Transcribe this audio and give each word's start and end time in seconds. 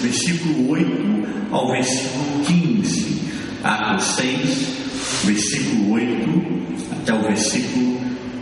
versículo 0.00 0.70
8 0.70 1.48
ao 1.50 1.70
versículo 1.70 2.44
15. 2.46 3.18
Atos 3.64 4.04
6, 4.16 4.68
versículo 5.24 5.92
8 5.92 6.58
até 6.92 7.14
o 7.14 7.22
versículo 7.22 8.00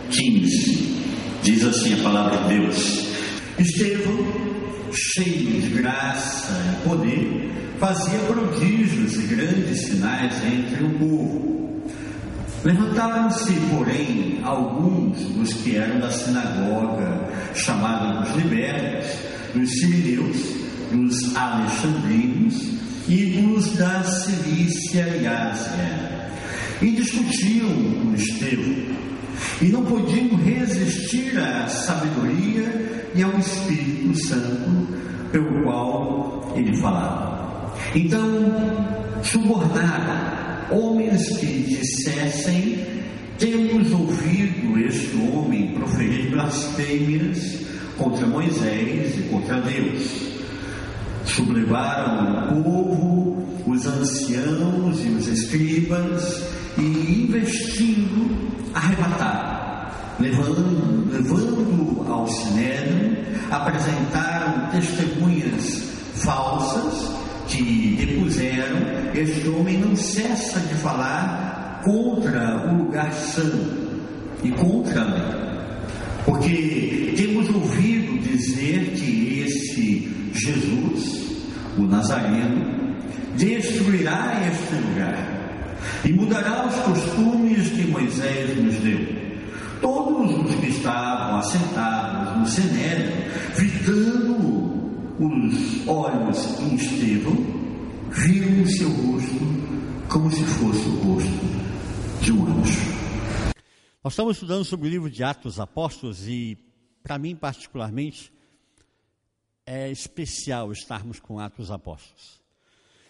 15. 0.09 0.97
Diz 1.43 1.63
assim 1.65 1.99
a 1.99 2.03
palavra 2.03 2.37
de 2.37 2.59
Deus: 2.59 3.07
Estevão, 3.57 4.17
cheio 4.91 5.61
de 5.61 5.69
graça 5.69 6.53
e 6.53 6.87
poder, 6.87 7.51
fazia 7.79 8.19
prodígios 8.19 9.15
e 9.15 9.27
grandes 9.27 9.81
sinais 9.85 10.33
entre 10.45 10.83
o 10.83 10.89
povo. 10.99 11.57
Levantaram-se, 12.63 13.53
porém, 13.71 14.39
alguns 14.43 15.19
dos 15.27 15.53
que 15.53 15.77
eram 15.77 15.99
da 15.99 16.11
sinagoga, 16.11 17.29
chamados 17.53 18.27
dos 18.27 18.43
libertos, 18.43 19.11
dos 19.53 19.69
simineus, 19.79 20.66
dos 20.91 21.35
alexandrinos 21.35 22.77
e 23.07 23.41
dos 23.41 23.71
da 23.77 24.03
Cilícia 24.03 25.07
e 25.21 25.27
Ásia, 25.27 26.29
e 26.81 26.91
discutiam 26.91 27.69
com 27.69 28.13
Estevão, 28.13 28.75
e 29.61 29.65
não 29.65 29.85
podiam 29.85 30.35
resistir 30.37 31.37
à 31.39 31.67
sabedoria 31.67 33.09
e 33.15 33.23
ao 33.23 33.37
Espírito 33.39 34.15
Santo 34.27 34.87
pelo 35.31 35.63
qual 35.63 36.53
ele 36.55 36.75
falava. 36.77 37.73
Então, 37.95 38.21
subornaram 39.23 40.47
homens 40.71 41.37
que 41.37 41.45
dissessem: 41.45 42.79
Temos 43.37 43.91
ouvido 43.91 44.79
este 44.79 45.15
homem 45.17 45.73
proferir 45.73 46.31
blasfêmias 46.31 47.65
contra 47.97 48.25
Moisés 48.27 49.17
e 49.17 49.21
contra 49.29 49.61
Deus. 49.61 50.26
Sublevaram 51.27 52.57
o 52.57 52.63
povo, 52.63 53.47
os 53.67 53.85
anciãos 53.85 55.05
e 55.05 55.09
os 55.09 55.27
escribas, 55.27 56.43
e 56.77 57.23
investindo, 57.23 58.49
arrebataram, 58.73 59.91
levando, 60.19 61.11
levando 61.11 62.05
ao 62.09 62.27
sinédrio, 62.27 63.17
apresentaram 63.51 64.69
testemunhas 64.71 65.83
falsas 66.15 67.11
que 67.47 67.95
depuseram, 67.97 68.77
este 69.13 69.47
homem 69.49 69.77
não 69.77 69.95
cessa 69.95 70.59
de 70.59 70.73
falar 70.75 71.81
contra 71.83 72.67
o 72.67 72.83
lugar 72.83 73.11
santo 73.13 74.01
e 74.43 74.51
contra 74.51 75.01
a 75.01 75.05
lei. 75.05 75.46
Porque 76.27 77.13
temos 77.15 77.49
ouvido 77.49 78.19
dizer 78.19 78.91
que 78.91 79.45
esse 79.45 80.11
Jesus, 80.33 81.37
o 81.77 81.83
Nazareno, 81.83 82.97
destruirá 83.37 84.33
este 84.45 84.75
lugar 84.75 85.77
e 86.03 86.11
mudará 86.11 86.67
os 86.67 86.75
costumes 86.75 87.69
que 87.69 87.87
Moisés 87.87 88.61
nos 88.61 88.75
deu. 88.75 89.07
Todos 89.81 90.45
os 90.45 90.55
que 90.55 90.67
estavam 90.67 91.39
assentados 91.39 92.37
no 92.39 92.45
cenário, 92.45 93.09
fitando 93.53 94.35
os 95.17 95.87
olhos 95.87 96.59
em 96.59 96.75
Estevão, 96.75 97.37
viram 98.11 98.63
o 98.63 98.67
seu 98.67 98.89
rosto 98.89 99.47
como 100.09 100.29
se 100.29 100.43
fosse 100.43 100.89
o 100.89 101.13
rosto 101.13 101.47
de 102.21 102.33
um 102.33 102.59
anjo. 102.59 103.06
Nós 104.07 104.13
estamos 104.13 104.37
estudando 104.37 104.63
sobre 104.63 104.87
o 104.87 104.89
livro 104.89 105.09
de 105.09 105.21
Atos 105.21 105.59
Apóstolos 105.59 106.29
e, 106.29 106.57
para 107.03 107.17
mim 107.17 107.35
particularmente, 107.35 108.31
é 109.65 109.91
especial 109.91 110.71
estarmos 110.71 111.19
com 111.19 111.41
Atos 111.41 111.69
Apóstolos. 111.69 112.41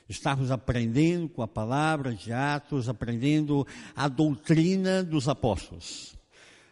Estarmos 0.09 0.49
aprendendo 0.49 1.29
com 1.29 1.43
a 1.43 1.47
palavra 1.47 2.15
de 2.15 2.33
Atos, 2.33 2.89
aprendendo 2.89 3.63
a 3.95 4.07
doutrina 4.07 5.03
dos 5.03 5.29
apóstolos. 5.29 6.17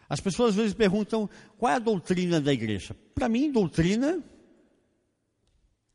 As 0.08 0.18
pessoas 0.18 0.50
às 0.50 0.56
vezes 0.56 0.74
perguntam 0.74 1.30
qual 1.56 1.70
é 1.70 1.76
a 1.76 1.78
doutrina 1.78 2.40
da 2.40 2.52
igreja. 2.52 2.96
Para 3.14 3.28
mim, 3.28 3.52
doutrina 3.52 4.20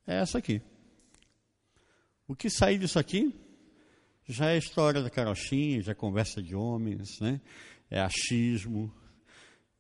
é 0.08 0.22
essa 0.22 0.38
aqui. 0.38 0.62
O 2.26 2.34
que 2.34 2.50
sair 2.50 2.78
disso 2.78 2.98
aqui 2.98 3.36
já 4.26 4.52
é 4.52 4.58
história 4.58 5.04
da 5.04 5.10
carochinha, 5.10 5.82
já 5.82 5.92
é 5.92 5.96
conversa 5.96 6.42
de 6.42 6.56
homens, 6.56 7.20
né? 7.20 7.42
É 7.92 8.00
achismo. 8.00 8.92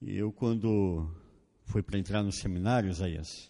E 0.02 0.18
eu, 0.18 0.32
quando 0.34 1.10
fui 1.64 1.82
para 1.82 1.98
entrar 1.98 2.22
no 2.22 2.32
seminário, 2.32 2.90
Isaías, 2.90 3.50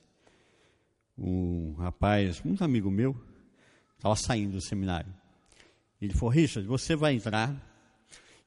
um 1.18 1.74
rapaz, 1.74 2.42
um 2.46 2.56
amigo 2.64 2.92
meu, 2.92 3.20
estava 3.98 4.16
saindo 4.16 4.54
do 4.54 4.62
seminário. 4.62 5.12
Ele 6.00 6.14
falou: 6.14 6.30
Richard, 6.30 6.68
você 6.68 6.96
vai 6.96 7.16
entrar 7.16 7.68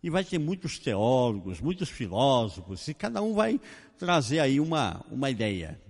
e 0.00 0.08
vai 0.08 0.24
ter 0.24 0.38
muitos 0.38 0.78
teólogos, 0.78 1.60
muitos 1.60 1.88
filósofos, 1.88 2.86
e 2.86 2.94
cada 2.94 3.20
um 3.20 3.34
vai 3.34 3.60
trazer 3.98 4.38
aí 4.38 4.60
uma, 4.60 5.04
uma 5.10 5.30
ideia. 5.30 5.80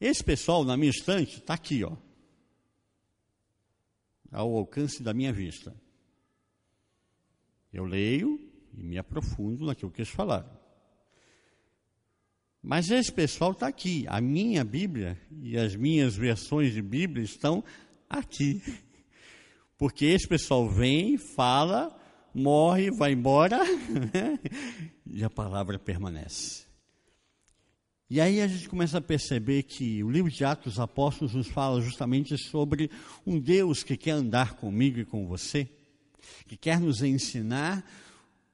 Esse 0.00 0.24
pessoal, 0.24 0.64
na 0.64 0.76
minha 0.76 0.90
estante, 0.90 1.38
está 1.38 1.54
aqui, 1.54 1.84
ó, 1.84 1.94
ao 4.32 4.56
alcance 4.56 5.02
da 5.02 5.12
minha 5.12 5.32
vista. 5.32 5.74
Eu 7.72 7.84
leio 7.84 8.49
e 8.76 8.82
me 8.82 8.98
aprofundo 8.98 9.66
naquilo 9.66 9.90
que 9.90 10.00
eles 10.00 10.12
falaram. 10.12 10.50
Mas 12.62 12.90
esse 12.90 13.10
pessoal 13.10 13.52
está 13.52 13.66
aqui. 13.66 14.04
A 14.08 14.20
minha 14.20 14.62
Bíblia 14.64 15.18
e 15.42 15.56
as 15.56 15.74
minhas 15.74 16.14
versões 16.14 16.74
de 16.74 16.82
Bíblia 16.82 17.24
estão 17.24 17.64
aqui. 18.08 18.62
Porque 19.78 20.04
esse 20.04 20.28
pessoal 20.28 20.68
vem, 20.68 21.16
fala, 21.16 21.98
morre, 22.34 22.90
vai 22.90 23.12
embora 23.12 23.58
e 25.06 25.24
a 25.24 25.30
palavra 25.30 25.78
permanece. 25.78 26.68
E 28.10 28.20
aí 28.20 28.40
a 28.40 28.46
gente 28.48 28.68
começa 28.68 28.98
a 28.98 29.00
perceber 29.00 29.62
que 29.62 30.02
o 30.02 30.10
livro 30.10 30.30
de 30.30 30.44
Atos 30.44 30.74
dos 30.74 30.80
Apóstolos 30.80 31.32
nos 31.32 31.46
fala 31.46 31.80
justamente 31.80 32.36
sobre 32.36 32.90
um 33.24 33.38
Deus 33.38 33.84
que 33.84 33.96
quer 33.96 34.10
andar 34.10 34.54
comigo 34.54 34.98
e 34.98 35.04
com 35.04 35.26
você, 35.26 35.68
que 36.46 36.56
quer 36.56 36.80
nos 36.80 37.02
ensinar 37.02 37.88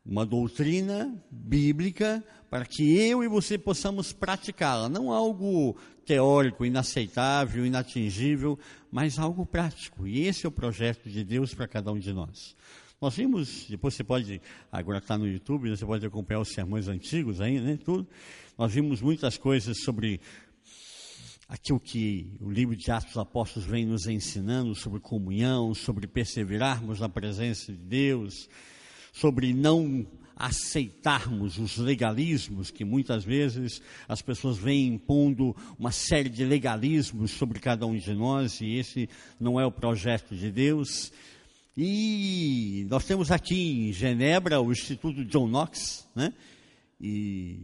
uma 0.06 0.24
doutrina 0.24 1.12
bíblica 1.30 2.22
para 2.48 2.64
que 2.64 2.96
eu 2.96 3.24
e 3.24 3.28
você 3.28 3.58
possamos 3.58 4.12
praticá-la, 4.12 4.88
não 4.88 5.10
algo 5.10 5.76
teórico, 6.04 6.64
inaceitável, 6.64 7.66
inatingível, 7.66 8.58
mas 8.90 9.18
algo 9.18 9.44
prático. 9.44 10.06
E 10.06 10.26
esse 10.26 10.46
é 10.46 10.48
o 10.48 10.52
projeto 10.52 11.10
de 11.10 11.24
Deus 11.24 11.52
para 11.52 11.66
cada 11.66 11.92
um 11.92 11.98
de 11.98 12.12
nós. 12.12 12.54
Nós 13.00 13.14
vimos, 13.14 13.66
depois 13.68 13.94
você 13.94 14.04
pode, 14.04 14.40
agora 14.70 14.98
está 14.98 15.18
no 15.18 15.28
YouTube, 15.28 15.68
você 15.68 15.84
pode 15.84 16.06
acompanhar 16.06 16.40
os 16.40 16.52
sermões 16.52 16.88
antigos 16.88 17.40
aí, 17.40 17.60
né, 17.60 17.78
tudo. 17.84 18.06
Nós 18.56 18.72
vimos 18.72 19.02
muitas 19.02 19.36
coisas 19.36 19.82
sobre 19.82 20.20
aquilo 21.48 21.78
que 21.78 22.38
o 22.40 22.50
livro 22.50 22.74
de 22.74 22.90
Atos 22.90 23.08
dos 23.08 23.18
Apóstolos 23.18 23.68
vem 23.68 23.84
nos 23.84 24.06
ensinando 24.06 24.74
sobre 24.74 24.98
comunhão, 25.00 25.74
sobre 25.74 26.06
perseverarmos 26.06 27.00
na 27.00 27.08
presença 27.08 27.70
de 27.70 27.78
Deus, 27.78 28.48
sobre 29.16 29.54
não 29.54 30.06
aceitarmos 30.36 31.58
os 31.58 31.78
legalismos 31.78 32.70
que 32.70 32.84
muitas 32.84 33.24
vezes 33.24 33.80
as 34.06 34.20
pessoas 34.20 34.58
vêm 34.58 34.88
impondo 34.88 35.56
uma 35.78 35.90
série 35.90 36.28
de 36.28 36.44
legalismos 36.44 37.30
sobre 37.30 37.58
cada 37.58 37.86
um 37.86 37.96
de 37.96 38.12
nós 38.12 38.60
e 38.60 38.76
esse 38.76 39.08
não 39.40 39.58
é 39.58 39.64
o 39.64 39.72
projeto 39.72 40.36
de 40.36 40.50
Deus. 40.50 41.10
E 41.74 42.86
nós 42.90 43.06
temos 43.06 43.30
aqui 43.30 43.88
em 43.88 43.92
Genebra 43.92 44.60
o 44.60 44.70
Instituto 44.70 45.24
John 45.24 45.48
Knox, 45.48 46.06
né? 46.14 46.34
E 47.00 47.60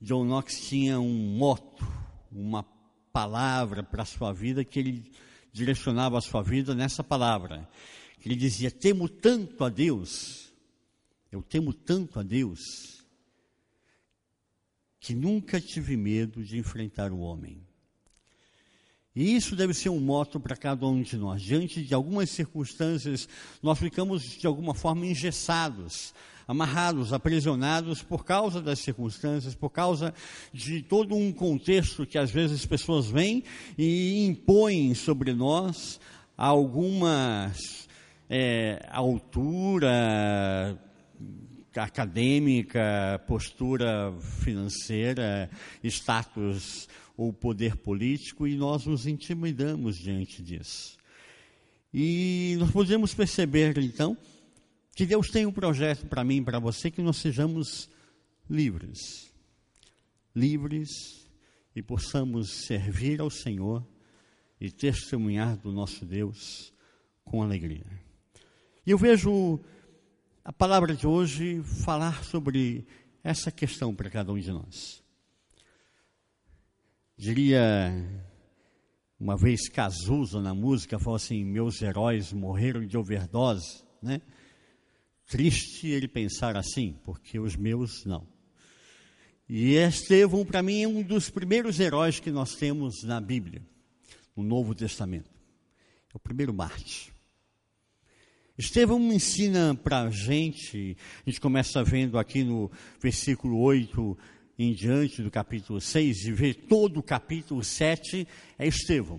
John 0.00 0.24
Knox 0.24 0.66
tinha 0.66 0.98
um 0.98 1.36
moto, 1.36 1.86
uma 2.32 2.64
palavra 3.12 3.82
para 3.82 4.02
a 4.02 4.06
sua 4.06 4.32
vida 4.32 4.64
que 4.64 4.78
ele 4.78 5.10
direcionava 5.52 6.16
a 6.16 6.22
sua 6.22 6.42
vida 6.42 6.74
nessa 6.74 7.04
palavra. 7.04 7.68
Ele 8.24 8.36
dizia: 8.36 8.70
Temo 8.70 9.08
tanto 9.08 9.64
a 9.64 9.68
Deus, 9.68 10.49
eu 11.30 11.42
temo 11.42 11.72
tanto 11.72 12.18
a 12.18 12.22
Deus, 12.22 12.60
que 14.98 15.14
nunca 15.14 15.60
tive 15.60 15.96
medo 15.96 16.44
de 16.44 16.58
enfrentar 16.58 17.12
o 17.12 17.20
homem. 17.20 17.64
E 19.14 19.34
isso 19.34 19.56
deve 19.56 19.74
ser 19.74 19.88
um 19.88 19.98
moto 19.98 20.38
para 20.38 20.56
cada 20.56 20.86
um 20.86 21.02
de 21.02 21.16
nós. 21.16 21.42
Diante 21.42 21.82
de 21.82 21.94
algumas 21.94 22.30
circunstâncias, 22.30 23.28
nós 23.62 23.78
ficamos 23.78 24.22
de 24.22 24.46
alguma 24.46 24.74
forma 24.74 25.06
engessados, 25.06 26.14
amarrados, 26.46 27.12
aprisionados 27.12 28.02
por 28.02 28.24
causa 28.24 28.60
das 28.60 28.78
circunstâncias, 28.78 29.54
por 29.54 29.70
causa 29.70 30.14
de 30.52 30.82
todo 30.82 31.14
um 31.14 31.32
contexto 31.32 32.06
que 32.06 32.18
às 32.18 32.30
vezes 32.30 32.60
as 32.60 32.66
pessoas 32.66 33.06
vêm 33.06 33.42
e 33.76 34.24
impõem 34.26 34.94
sobre 34.94 35.32
nós 35.32 36.00
alguma 36.36 37.52
é, 38.28 38.86
altura 38.90 40.78
acadêmica, 41.76 43.22
postura 43.26 44.12
financeira, 44.42 45.50
status 45.84 46.88
ou 47.16 47.32
poder 47.32 47.76
político 47.76 48.46
e 48.46 48.56
nós 48.56 48.86
nos 48.86 49.06
intimidamos 49.06 49.96
diante 49.96 50.42
disso. 50.42 50.98
E 51.92 52.56
nós 52.58 52.70
podemos 52.70 53.14
perceber, 53.14 53.76
então, 53.78 54.16
que 54.94 55.06
Deus 55.06 55.28
tem 55.28 55.46
um 55.46 55.52
projeto 55.52 56.06
para 56.06 56.24
mim 56.24 56.38
e 56.38 56.44
para 56.44 56.58
você 56.58 56.90
que 56.90 57.02
nós 57.02 57.16
sejamos 57.16 57.88
livres. 58.48 59.30
Livres 60.34 61.28
e 61.74 61.82
possamos 61.82 62.50
servir 62.66 63.20
ao 63.20 63.30
Senhor 63.30 63.86
e 64.60 64.70
testemunhar 64.70 65.56
do 65.56 65.72
nosso 65.72 66.04
Deus 66.04 66.72
com 67.24 67.42
alegria. 67.42 67.86
E 68.86 68.90
eu 68.90 68.98
vejo 68.98 69.60
a 70.44 70.52
palavra 70.52 70.94
de 70.94 71.06
hoje 71.06 71.62
falar 71.84 72.24
sobre 72.24 72.86
essa 73.22 73.50
questão 73.50 73.94
para 73.94 74.10
cada 74.10 74.32
um 74.32 74.38
de 74.38 74.50
nós. 74.50 75.02
Diria 77.16 77.92
uma 79.18 79.36
vez 79.36 79.68
Cazuza 79.68 80.40
na 80.40 80.54
música, 80.54 80.98
falou 80.98 81.16
assim: 81.16 81.44
Meus 81.44 81.82
heróis 81.82 82.32
morreram 82.32 82.86
de 82.86 82.96
overdose, 82.96 83.84
né? 84.02 84.22
Triste 85.26 85.86
ele 85.88 86.08
pensar 86.08 86.56
assim, 86.56 86.98
porque 87.04 87.38
os 87.38 87.54
meus 87.54 88.04
não. 88.04 88.26
E 89.48 89.74
Estevão, 89.74 90.44
para 90.44 90.62
mim, 90.62 90.82
é 90.82 90.88
um 90.88 91.02
dos 91.02 91.28
primeiros 91.28 91.78
heróis 91.78 92.18
que 92.18 92.30
nós 92.30 92.54
temos 92.54 93.02
na 93.02 93.20
Bíblia, 93.20 93.62
no 94.34 94.42
Novo 94.42 94.74
Testamento. 94.74 95.30
É 96.12 96.16
o 96.16 96.20
primeiro 96.20 96.54
Marte. 96.54 97.09
Estevão 98.60 99.00
ensina 99.10 99.74
para 99.74 100.02
a 100.02 100.10
gente, 100.10 100.94
a 101.26 101.30
gente 101.30 101.40
começa 101.40 101.82
vendo 101.82 102.18
aqui 102.18 102.44
no 102.44 102.70
versículo 103.00 103.58
8 103.58 104.18
em 104.58 104.74
diante 104.74 105.22
do 105.22 105.30
capítulo 105.30 105.80
6 105.80 106.26
e 106.26 106.32
vê 106.32 106.52
todo 106.52 107.00
o 107.00 107.02
capítulo 107.02 107.64
7, 107.64 108.28
é 108.58 108.66
Estevão. 108.66 109.18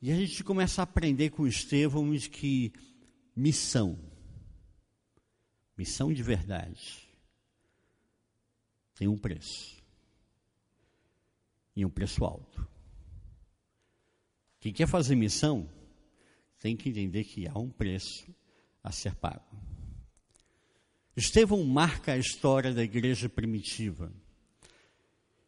E 0.00 0.10
a 0.10 0.16
gente 0.16 0.42
começa 0.42 0.80
a 0.80 0.84
aprender 0.84 1.28
com 1.28 1.46
Estevão 1.46 2.10
de 2.10 2.30
que 2.30 2.72
missão, 3.36 3.98
missão 5.76 6.10
de 6.10 6.22
verdade, 6.22 7.06
tem 8.94 9.08
um 9.08 9.18
preço. 9.18 9.76
E 11.76 11.84
um 11.84 11.90
preço 11.90 12.24
alto. 12.24 12.66
Quem 14.58 14.72
quer 14.72 14.88
fazer 14.88 15.14
missão 15.14 15.68
tem 16.64 16.74
que 16.74 16.88
entender 16.88 17.24
que 17.24 17.46
há 17.46 17.58
um 17.58 17.68
preço 17.68 18.24
a 18.82 18.90
ser 18.90 19.14
pago. 19.16 19.44
Estevão 21.14 21.62
marca 21.62 22.12
a 22.12 22.16
história 22.16 22.72
da 22.72 22.82
igreja 22.82 23.28
primitiva. 23.28 24.10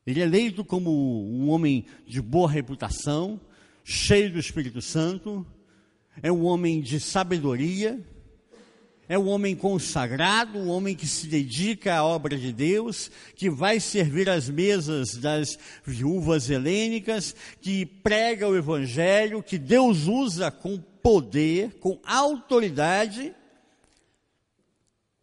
Ele 0.06 0.20
é 0.20 0.24
eleito 0.24 0.62
como 0.62 0.90
um 1.26 1.48
homem 1.48 1.86
de 2.06 2.20
boa 2.20 2.50
reputação, 2.50 3.40
cheio 3.82 4.30
do 4.30 4.38
Espírito 4.38 4.82
Santo, 4.82 5.46
é 6.22 6.30
um 6.30 6.44
homem 6.44 6.82
de 6.82 7.00
sabedoria, 7.00 7.98
é 9.08 9.18
um 9.18 9.28
homem 9.28 9.56
consagrado, 9.56 10.58
um 10.58 10.68
homem 10.68 10.94
que 10.94 11.06
se 11.06 11.28
dedica 11.28 11.94
à 11.94 12.04
obra 12.04 12.36
de 12.36 12.52
Deus, 12.52 13.10
que 13.34 13.48
vai 13.48 13.80
servir 13.80 14.28
às 14.28 14.50
mesas 14.50 15.16
das 15.16 15.58
viúvas 15.82 16.50
helênicas, 16.50 17.34
que 17.62 17.86
prega 17.86 18.46
o 18.46 18.54
Evangelho, 18.54 19.42
que 19.42 19.56
Deus 19.56 20.06
usa 20.06 20.50
com 20.50 20.78
poder, 21.06 21.78
com 21.78 22.00
autoridade, 22.04 23.32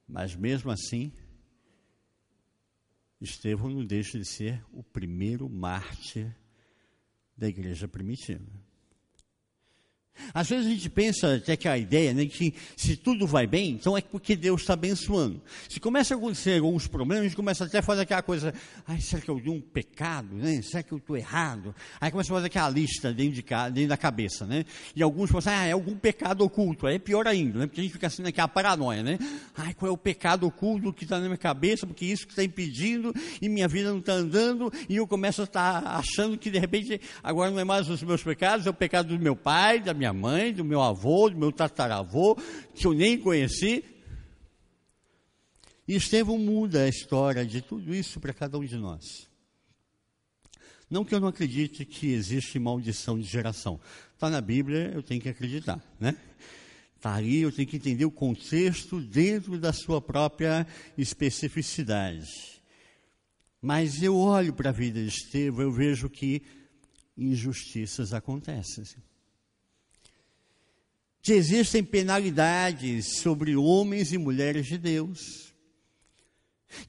mas 0.08 0.34
mesmo 0.34 0.72
assim, 0.72 1.12
Estevão 3.20 3.70
não 3.70 3.84
deixa 3.84 4.18
de 4.18 4.24
ser 4.24 4.64
o 4.72 4.82
primeiro 4.82 5.50
mártir 5.50 6.34
da 7.36 7.50
igreja 7.50 7.86
primitiva. 7.86 8.63
Às 10.34 10.50
vezes 10.50 10.66
a 10.66 10.70
gente 10.70 10.90
pensa 10.90 11.36
até 11.36 11.56
que 11.56 11.68
a 11.68 11.78
ideia, 11.78 12.14
né, 12.14 12.26
que 12.26 12.54
se 12.76 12.96
tudo 12.96 13.28
vai 13.28 13.46
bem, 13.46 13.72
então 13.72 13.98
é 13.98 14.02
porque 14.02 14.36
Deus 14.36 14.62
está 14.62 14.74
abençoando. 14.74 15.42
Se 15.70 15.80
começa 15.80 16.14
a 16.14 16.18
acontecer 16.18 16.58
alguns 16.60 16.88
problemas, 16.88 17.22
a 17.22 17.28
gente 17.28 17.36
começa 17.36 17.66
até 17.66 17.80
a 17.80 17.82
fazer 17.82 18.02
aquela 18.02 18.22
coisa, 18.22 18.54
ai, 18.88 19.00
será 19.02 19.22
que 19.22 19.30
eu 19.30 19.40
dei 19.40 19.52
um 19.52 19.62
pecado, 19.62 20.36
né? 20.36 20.62
Será 20.62 20.82
que 20.82 20.92
eu 20.92 20.98
estou 20.98 21.18
errado? 21.18 21.76
Aí 22.00 22.12
começa 22.12 22.32
a 22.32 22.36
fazer 22.36 22.48
aquela 22.48 22.70
lista 22.70 23.14
dentro, 23.14 23.34
de, 23.34 23.44
dentro 23.72 23.90
da 23.90 23.98
cabeça, 23.98 24.46
né? 24.46 24.66
E 24.96 25.04
alguns 25.04 25.30
falam 25.30 25.40
assim, 25.40 25.50
ah, 25.50 25.66
é 25.68 25.72
algum 25.72 25.96
pecado 25.96 26.44
oculto. 26.44 26.88
Aí 26.88 26.96
é 26.96 27.00
pior 27.00 27.28
ainda, 27.28 27.60
né? 27.60 27.68
Porque 27.68 27.82
a 27.82 27.84
gente 27.84 27.94
fica 27.94 28.08
assim 28.08 28.22
naquela 28.22 28.48
paranoia, 28.48 29.04
né? 29.04 29.20
Ai, 29.56 29.74
qual 29.74 29.90
é 29.90 29.94
o 29.94 29.98
pecado 29.98 30.48
oculto 30.48 30.94
que 30.94 31.04
está 31.04 31.20
na 31.20 31.26
minha 31.26 31.38
cabeça, 31.38 31.86
porque 31.86 32.06
isso 32.06 32.26
que 32.26 32.32
está 32.32 32.44
impedindo, 32.44 33.14
e 33.42 33.50
minha 33.50 33.68
vida 33.68 33.92
não 33.92 34.00
está 34.00 34.14
andando, 34.14 34.72
e 34.90 34.96
eu 34.96 35.08
começo 35.08 35.42
a 35.42 35.46
estar 35.46 35.82
tá 35.82 35.90
achando 35.98 36.38
que 36.38 36.50
de 36.50 36.60
repente 36.60 37.00
agora 37.22 37.52
não 37.52 37.60
é 37.60 37.64
mais 37.64 37.90
os 37.90 38.02
meus 38.02 38.24
pecados, 38.24 38.66
é 38.66 38.70
o 38.70 38.74
pecado 38.74 39.16
do 39.16 39.22
meu 39.22 39.36
pai, 39.36 39.80
da 39.80 39.94
minha 39.94 40.03
minha 40.04 40.14
mãe, 40.14 40.54
do 40.54 40.66
meu 40.66 40.82
avô, 40.82 41.30
do 41.30 41.38
meu 41.38 41.52
tataravô, 41.52 42.36
que 42.76 42.86
eu 42.86 42.94
nem 42.94 43.18
conheci. 43.18 43.86
E 45.88 45.96
Estevão 45.96 46.38
muda 46.38 46.84
a 46.84 46.90
história 46.90 47.46
de 47.46 47.62
tudo 47.62 47.96
isso 47.96 48.20
para 48.20 48.34
cada 48.34 48.58
um 48.58 48.66
de 48.66 48.76
nós. 48.76 49.30
Não 50.90 51.06
que 51.06 51.16
eu 51.16 51.20
não 51.20 51.30
acredite 51.30 51.86
que 51.86 52.12
existe 52.12 52.60
maldição 52.60 53.18
de 53.18 53.26
geração. 53.26 53.80
Está 54.14 54.30
na 54.30 54.42
Bíblia, 54.42 54.92
eu 54.94 55.02
tenho 55.02 55.22
que 55.22 55.30
acreditar, 55.30 55.82
né? 56.00 56.16
Está 56.98 57.16
aí, 57.16 57.38
eu 57.38 57.52
tenho 57.52 57.68
que 57.68 57.78
entender 57.78 58.06
o 58.06 58.12
contexto 58.12 59.00
dentro 59.00 59.58
da 59.58 59.72
sua 59.72 60.02
própria 60.02 60.68
especificidade. 60.98 62.62
Mas 63.62 64.04
eu 64.04 64.18
olho 64.18 64.54
para 64.54 64.70
a 64.70 64.74
vida 64.74 65.02
de 65.02 65.08
Estevão, 65.08 65.64
eu 65.64 65.72
vejo 65.72 66.10
que 66.10 66.42
injustiças 67.18 68.14
acontecem 68.14 68.84
que 71.24 71.32
existem 71.32 71.82
penalidades 71.82 73.20
sobre 73.20 73.56
homens 73.56 74.12
e 74.12 74.18
mulheres 74.18 74.68
de 74.68 74.78
Deus, 74.78 75.54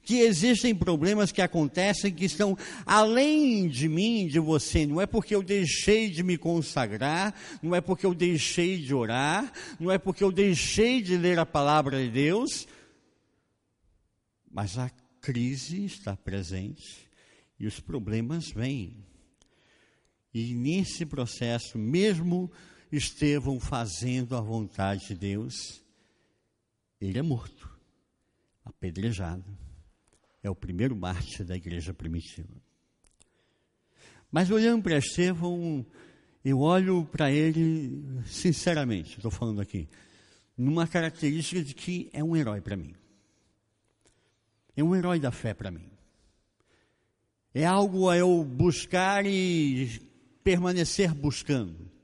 que 0.03 0.19
existem 0.19 0.75
problemas 0.75 1.31
que 1.31 1.41
acontecem 1.41 2.13
que 2.13 2.25
estão 2.25 2.57
além 2.85 3.69
de 3.69 3.87
mim, 3.87 4.27
de 4.27 4.37
você. 4.37 4.85
Não 4.85 4.99
é 4.99 5.05
porque 5.05 5.33
eu 5.33 5.41
deixei 5.41 6.09
de 6.09 6.21
me 6.21 6.37
consagrar, 6.37 7.33
não 7.63 7.73
é 7.73 7.79
porque 7.79 8.05
eu 8.05 8.13
deixei 8.13 8.77
de 8.77 8.93
orar, 8.93 9.53
não 9.79 9.89
é 9.89 9.97
porque 9.97 10.23
eu 10.23 10.33
deixei 10.33 11.01
de 11.01 11.15
ler 11.15 11.39
a 11.39 11.45
palavra 11.45 12.03
de 12.03 12.09
Deus, 12.09 12.67
mas 14.51 14.77
a 14.77 14.91
crise 15.21 15.85
está 15.85 16.17
presente 16.17 17.07
e 17.57 17.65
os 17.65 17.79
problemas 17.79 18.49
vêm. 18.49 18.97
E 20.33 20.53
nesse 20.53 21.05
processo, 21.05 21.77
mesmo 21.77 22.51
Estevão 22.95 23.59
fazendo 23.59 24.35
a 24.35 24.41
vontade 24.41 25.07
de 25.07 25.15
Deus, 25.15 25.83
ele 26.99 27.19
é 27.19 27.21
morto, 27.21 27.69
apedrejado. 28.63 29.45
É 30.41 30.49
o 30.49 30.55
primeiro 30.55 30.95
mártir 30.95 31.45
da 31.45 31.55
igreja 31.55 31.93
primitiva. 31.93 32.49
Mas 34.31 34.51
olhando 34.51 34.83
para 34.83 34.97
Estevão, 34.97 35.85
eu 36.43 36.59
olho 36.59 37.05
para 37.05 37.31
ele, 37.31 38.03
sinceramente, 38.25 39.15
estou 39.15 39.31
falando 39.31 39.61
aqui, 39.61 39.87
numa 40.57 40.87
característica 40.87 41.63
de 41.63 41.73
que 41.73 42.09
é 42.13 42.23
um 42.23 42.35
herói 42.35 42.61
para 42.61 42.77
mim. 42.77 42.93
É 44.75 44.83
um 44.83 44.95
herói 44.95 45.19
da 45.19 45.31
fé 45.31 45.53
para 45.53 45.71
mim. 45.71 45.89
É 47.53 47.65
algo 47.65 48.09
a 48.09 48.17
eu 48.17 48.43
buscar 48.43 49.25
e 49.25 50.01
permanecer 50.43 51.13
buscando. 51.13 51.94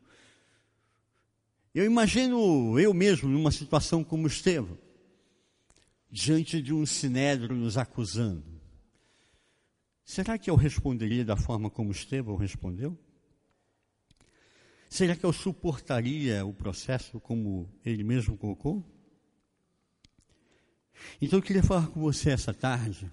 Eu 1.74 1.86
imagino 1.86 2.78
eu 2.78 2.94
mesmo 2.94 3.30
numa 3.30 3.52
situação 3.52 4.04
como 4.04 4.28
Estevão, 4.28 4.78
diante 6.10 6.62
de 6.62 6.74
um 6.74 6.86
sinédrio 6.86 7.56
nos 7.56 7.78
acusando. 7.78 8.44
Será 10.04 10.38
que 10.38 10.50
eu 10.50 10.56
responderia 10.58 11.24
da 11.24 11.38
forma 11.38 11.70
como 11.70 11.92
Estevão 11.92 12.36
respondeu? 12.36 13.00
Será 14.90 15.16
que 15.16 15.26
eu 15.26 15.32
suportaria 15.32 16.46
o 16.46 16.54
processo 16.54 17.18
como 17.22 17.70
ele 17.86 18.04
mesmo 18.04 18.38
colocou? 18.38 18.86
Então 21.22 21.40
eu 21.40 21.44
queria 21.44 21.64
falar 21.64 21.88
com 21.88 22.02
você 22.02 22.32
essa 22.32 22.54
tarde 22.54 23.10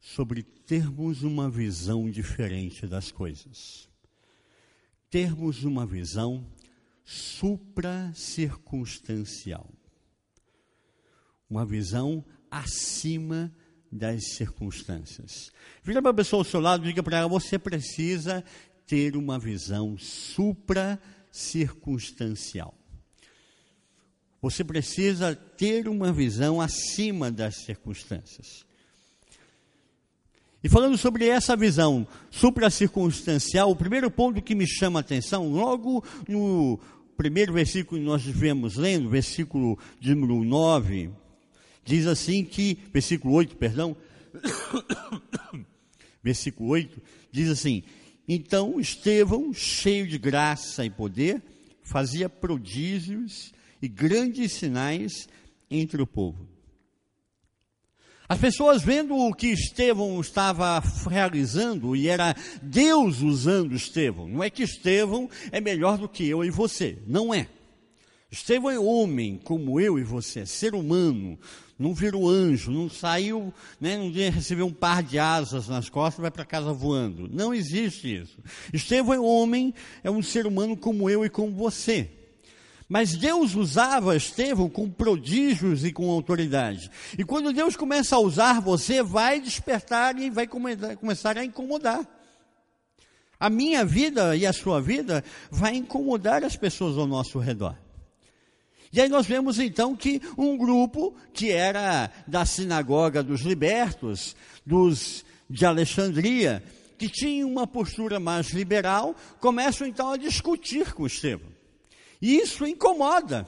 sobre 0.00 0.42
termos 0.42 1.22
uma 1.22 1.48
visão 1.48 2.10
diferente 2.10 2.88
das 2.88 3.12
coisas. 3.12 3.88
Termos 5.08 5.62
uma 5.62 5.86
visão 5.86 6.44
supracircunstancial. 7.10 9.68
Uma 11.48 11.64
visão 11.66 12.24
acima 12.48 13.52
das 13.90 14.34
circunstâncias. 14.36 15.50
Vira 15.82 16.00
para 16.00 16.12
a 16.12 16.14
pessoa 16.14 16.42
ao 16.42 16.44
seu 16.44 16.60
lado 16.60 16.84
e 16.84 16.88
diga 16.88 17.02
para 17.02 17.18
ela: 17.18 17.28
você 17.28 17.58
precisa 17.58 18.44
ter 18.86 19.16
uma 19.16 19.40
visão 19.40 19.98
supracircunstancial. 19.98 22.72
Você 24.40 24.62
precisa 24.62 25.34
ter 25.34 25.88
uma 25.88 26.12
visão 26.12 26.60
acima 26.60 27.32
das 27.32 27.64
circunstâncias. 27.64 28.64
E 30.62 30.68
falando 30.68 30.96
sobre 30.96 31.26
essa 31.26 31.56
visão 31.56 32.06
supracircunstancial, 32.30 33.68
o 33.70 33.76
primeiro 33.76 34.10
ponto 34.10 34.42
que 34.42 34.54
me 34.54 34.66
chama 34.66 34.98
a 34.98 35.00
atenção, 35.00 35.50
logo 35.50 36.04
no 36.28 36.78
primeiro 37.20 37.52
versículo 37.52 38.00
que 38.00 38.06
nós 38.06 38.24
vemos 38.24 38.76
lendo, 38.76 39.10
versículo 39.10 39.78
de 40.00 40.14
número 40.14 40.42
9, 40.42 41.10
diz 41.84 42.06
assim 42.06 42.42
que, 42.42 42.78
versículo 42.90 43.34
8, 43.34 43.58
perdão, 43.58 43.94
versículo 46.24 46.70
8, 46.70 46.98
diz 47.30 47.50
assim: 47.50 47.82
Então 48.26 48.80
Estevão, 48.80 49.52
cheio 49.52 50.06
de 50.06 50.16
graça 50.16 50.82
e 50.82 50.88
poder, 50.88 51.42
fazia 51.82 52.26
prodígios 52.26 53.52
e 53.82 53.86
grandes 53.86 54.52
sinais 54.52 55.28
entre 55.70 56.00
o 56.00 56.06
povo. 56.06 56.48
As 58.30 58.38
pessoas 58.38 58.80
vendo 58.80 59.16
o 59.16 59.34
que 59.34 59.48
Estevão 59.48 60.20
estava 60.20 60.80
realizando, 61.10 61.96
e 61.96 62.06
era 62.06 62.32
Deus 62.62 63.22
usando 63.22 63.74
Estevão, 63.74 64.28
não 64.28 64.40
é 64.40 64.48
que 64.48 64.62
Estevão 64.62 65.28
é 65.50 65.60
melhor 65.60 65.98
do 65.98 66.08
que 66.08 66.28
eu 66.28 66.44
e 66.44 66.48
você, 66.48 66.96
não 67.08 67.34
é. 67.34 67.48
Estevão 68.30 68.70
é 68.70 68.78
homem 68.78 69.36
como 69.42 69.80
eu 69.80 69.98
e 69.98 70.04
você, 70.04 70.46
ser 70.46 70.76
humano, 70.76 71.36
não 71.76 71.92
virou 71.92 72.28
anjo, 72.28 72.70
não 72.70 72.88
saiu, 72.88 73.52
né, 73.80 73.98
não 73.98 74.12
recebeu 74.12 74.66
um 74.66 74.72
par 74.72 75.02
de 75.02 75.18
asas 75.18 75.66
nas 75.66 75.88
costas 75.88 76.20
e 76.20 76.22
vai 76.22 76.30
para 76.30 76.44
casa 76.44 76.72
voando. 76.72 77.28
Não 77.28 77.52
existe 77.52 78.20
isso. 78.20 78.38
Estevão 78.72 79.12
é 79.12 79.18
homem, 79.18 79.74
é 80.04 80.10
um 80.10 80.22
ser 80.22 80.46
humano 80.46 80.76
como 80.76 81.10
eu 81.10 81.24
e 81.24 81.28
como 81.28 81.52
você. 81.52 82.08
Mas 82.90 83.14
Deus 83.14 83.54
usava 83.54 84.16
Estevão 84.16 84.68
com 84.68 84.90
prodígios 84.90 85.84
e 85.84 85.92
com 85.92 86.10
autoridade. 86.10 86.90
E 87.16 87.22
quando 87.22 87.52
Deus 87.52 87.76
começa 87.76 88.16
a 88.16 88.18
usar 88.18 88.60
você, 88.60 89.00
vai 89.00 89.40
despertar 89.40 90.18
e 90.18 90.28
vai 90.28 90.48
começar 90.48 91.38
a 91.38 91.44
incomodar. 91.44 92.04
A 93.38 93.48
minha 93.48 93.84
vida 93.84 94.34
e 94.34 94.44
a 94.44 94.52
sua 94.52 94.80
vida 94.80 95.22
vai 95.52 95.76
incomodar 95.76 96.42
as 96.42 96.56
pessoas 96.56 96.98
ao 96.98 97.06
nosso 97.06 97.38
redor. 97.38 97.78
E 98.92 99.00
aí 99.00 99.08
nós 99.08 99.24
vemos 99.24 99.60
então 99.60 99.94
que 99.94 100.20
um 100.36 100.58
grupo 100.58 101.14
que 101.32 101.52
era 101.52 102.10
da 102.26 102.44
sinagoga 102.44 103.22
dos 103.22 103.42
libertos, 103.42 104.34
dos 104.66 105.24
de 105.48 105.64
Alexandria, 105.64 106.60
que 106.98 107.08
tinha 107.08 107.46
uma 107.46 107.68
postura 107.68 108.18
mais 108.18 108.50
liberal, 108.50 109.14
começam 109.38 109.86
então 109.86 110.10
a 110.10 110.16
discutir 110.16 110.92
com 110.92 111.06
Estevão. 111.06 111.59
E 112.20 112.36
isso 112.36 112.66
incomoda. 112.66 113.46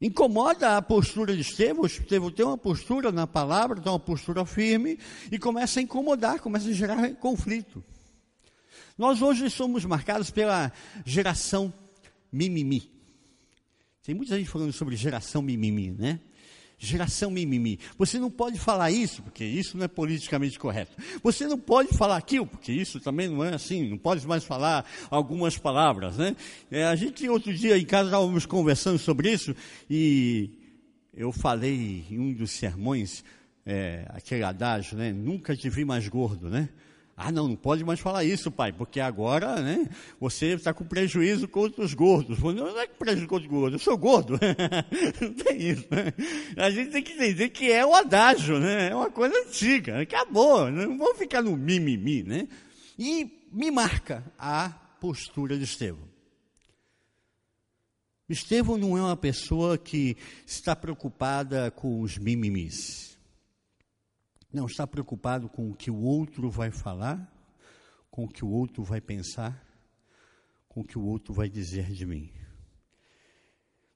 Incomoda 0.00 0.76
a 0.76 0.82
postura 0.82 1.34
de 1.34 1.42
Estevão. 1.42 1.86
Estevão 1.86 2.30
tem 2.30 2.44
uma 2.44 2.58
postura 2.58 3.12
na 3.12 3.26
palavra, 3.26 3.80
tem 3.80 3.90
uma 3.90 4.00
postura 4.00 4.44
firme 4.44 4.98
e 5.30 5.38
começa 5.38 5.78
a 5.78 5.82
incomodar, 5.82 6.40
começa 6.40 6.68
a 6.68 6.72
gerar 6.72 7.14
conflito. 7.14 7.84
Nós 8.98 9.22
hoje 9.22 9.48
somos 9.48 9.84
marcados 9.84 10.30
pela 10.30 10.72
geração 11.04 11.72
mimimi. 12.30 12.90
Tem 14.02 14.14
muita 14.14 14.36
gente 14.36 14.50
falando 14.50 14.72
sobre 14.72 14.96
geração 14.96 15.40
mimimi, 15.40 15.92
né? 15.92 16.20
Geração 16.84 17.30
mimimi. 17.30 17.78
Você 17.96 18.18
não 18.18 18.28
pode 18.28 18.58
falar 18.58 18.90
isso, 18.90 19.22
porque 19.22 19.44
isso 19.44 19.76
não 19.76 19.84
é 19.84 19.88
politicamente 19.88 20.58
correto. 20.58 20.96
Você 21.22 21.46
não 21.46 21.56
pode 21.56 21.96
falar 21.96 22.16
aquilo, 22.16 22.44
porque 22.44 22.72
isso 22.72 22.98
também 22.98 23.28
não 23.28 23.44
é 23.44 23.54
assim. 23.54 23.88
Não 23.88 23.96
pode 23.96 24.26
mais 24.26 24.42
falar 24.42 24.84
algumas 25.08 25.56
palavras, 25.56 26.16
né? 26.16 26.34
É, 26.72 26.84
a 26.84 26.96
gente, 26.96 27.28
outro 27.28 27.54
dia 27.54 27.78
em 27.78 27.84
casa, 27.84 28.08
estávamos 28.08 28.46
conversando 28.46 28.98
sobre 28.98 29.30
isso 29.30 29.54
e 29.88 30.50
eu 31.14 31.30
falei 31.30 32.04
em 32.10 32.18
um 32.18 32.32
dos 32.32 32.50
sermões, 32.50 33.22
é, 33.64 34.04
aquele 34.08 34.42
adágio, 34.42 34.98
né? 34.98 35.12
Nunca 35.12 35.54
te 35.54 35.70
vi 35.70 35.84
mais 35.84 36.08
gordo, 36.08 36.50
né? 36.50 36.68
Ah, 37.16 37.30
não, 37.30 37.46
não 37.46 37.56
pode 37.56 37.84
mais 37.84 38.00
falar 38.00 38.24
isso, 38.24 38.50
pai, 38.50 38.72
porque 38.72 38.98
agora, 38.98 39.60
né, 39.60 39.86
você 40.18 40.46
está 40.46 40.72
com 40.72 40.84
prejuízo 40.84 41.46
contra 41.46 41.84
os 41.84 41.92
gordos. 41.92 42.38
Não 42.38 42.80
é 42.80 42.86
prejuízo 42.86 43.28
contra 43.28 43.44
os 43.44 43.50
gordos, 43.50 43.80
eu 43.80 43.84
sou 43.84 43.98
gordo. 43.98 44.38
não 45.20 45.34
tem 45.34 45.70
isso. 45.70 45.86
Né? 45.90 46.12
A 46.56 46.70
gente 46.70 46.90
tem 46.90 47.02
que 47.02 47.12
entender 47.12 47.50
que 47.50 47.70
é 47.70 47.84
o 47.84 47.94
adágio, 47.94 48.58
né? 48.58 48.88
É 48.90 48.94
uma 48.94 49.10
coisa 49.10 49.36
antiga, 49.46 50.00
acabou. 50.00 50.70
Não 50.70 50.96
vamos 50.96 51.18
ficar 51.18 51.42
no 51.42 51.56
mimimi, 51.56 52.22
né? 52.22 52.48
E 52.98 53.46
me 53.52 53.70
marca 53.70 54.24
a 54.38 54.70
postura 54.98 55.58
de 55.58 55.64
Estevão. 55.64 56.12
Estevão 58.28 58.78
não 58.78 58.96
é 58.96 59.02
uma 59.02 59.16
pessoa 59.16 59.76
que 59.76 60.16
está 60.46 60.74
preocupada 60.74 61.70
com 61.70 62.00
os 62.00 62.16
mimimis. 62.16 63.11
Não 64.52 64.66
está 64.66 64.86
preocupado 64.86 65.48
com 65.48 65.70
o 65.70 65.74
que 65.74 65.90
o 65.90 65.96
outro 65.96 66.50
vai 66.50 66.70
falar, 66.70 67.32
com 68.10 68.24
o 68.24 68.28
que 68.28 68.44
o 68.44 68.48
outro 68.48 68.82
vai 68.82 69.00
pensar, 69.00 69.66
com 70.68 70.80
o 70.80 70.84
que 70.84 70.98
o 70.98 71.04
outro 71.04 71.32
vai 71.32 71.48
dizer 71.48 71.90
de 71.90 72.04
mim. 72.04 72.30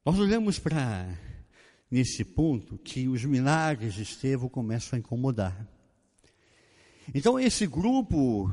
Nós 0.05 0.19
olhamos 0.19 0.59
para 0.59 1.07
nesse 1.91 2.25
ponto 2.25 2.79
que 2.79 3.09
os 3.09 3.25
milagres 3.25 3.95
de 3.95 4.03
Estevão 4.03 4.49
começam 4.49 4.97
a 4.97 5.01
incomodar. 5.01 5.69
Então 7.15 7.39
esse 7.39 7.67
grupo 7.67 8.51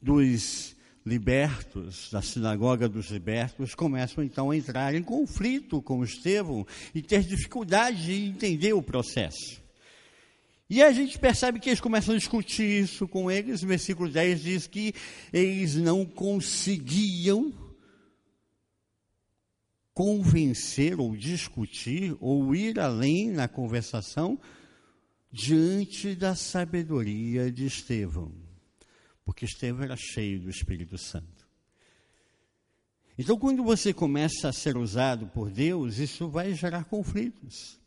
dos 0.00 0.76
libertos, 1.04 2.10
da 2.10 2.22
sinagoga 2.22 2.88
dos 2.88 3.10
libertos, 3.10 3.74
começam 3.74 4.22
então 4.22 4.50
a 4.50 4.56
entrar 4.56 4.94
em 4.94 5.02
conflito 5.02 5.82
com 5.82 6.04
Estevão 6.04 6.66
e 6.94 7.02
ter 7.02 7.24
dificuldade 7.24 8.04
de 8.04 8.24
entender 8.26 8.72
o 8.72 8.82
processo. 8.82 9.60
E 10.70 10.84
a 10.84 10.92
gente 10.92 11.18
percebe 11.18 11.58
que 11.58 11.68
eles 11.68 11.80
começam 11.80 12.14
a 12.14 12.16
discutir 12.16 12.84
isso 12.84 13.08
com 13.08 13.28
eles. 13.28 13.64
O 13.64 13.66
versículo 13.66 14.08
10 14.08 14.40
diz 14.40 14.66
que 14.68 14.94
eles 15.32 15.74
não 15.74 16.06
conseguiam 16.06 17.52
convencer 19.92 21.00
ou 21.00 21.16
discutir 21.16 22.16
ou 22.20 22.54
ir 22.54 22.78
além 22.78 23.32
na 23.32 23.48
conversação 23.48 24.38
diante 25.32 26.14
da 26.14 26.36
sabedoria 26.36 27.50
de 27.50 27.66
Estevão. 27.66 28.32
Porque 29.24 29.46
Estevão 29.46 29.82
era 29.82 29.96
cheio 29.96 30.38
do 30.38 30.50
Espírito 30.50 30.96
Santo. 30.96 31.48
Então, 33.18 33.36
quando 33.36 33.64
você 33.64 33.92
começa 33.92 34.48
a 34.48 34.52
ser 34.52 34.76
usado 34.76 35.26
por 35.26 35.50
Deus, 35.50 35.98
isso 35.98 36.28
vai 36.28 36.54
gerar 36.54 36.84
conflitos. 36.84 37.79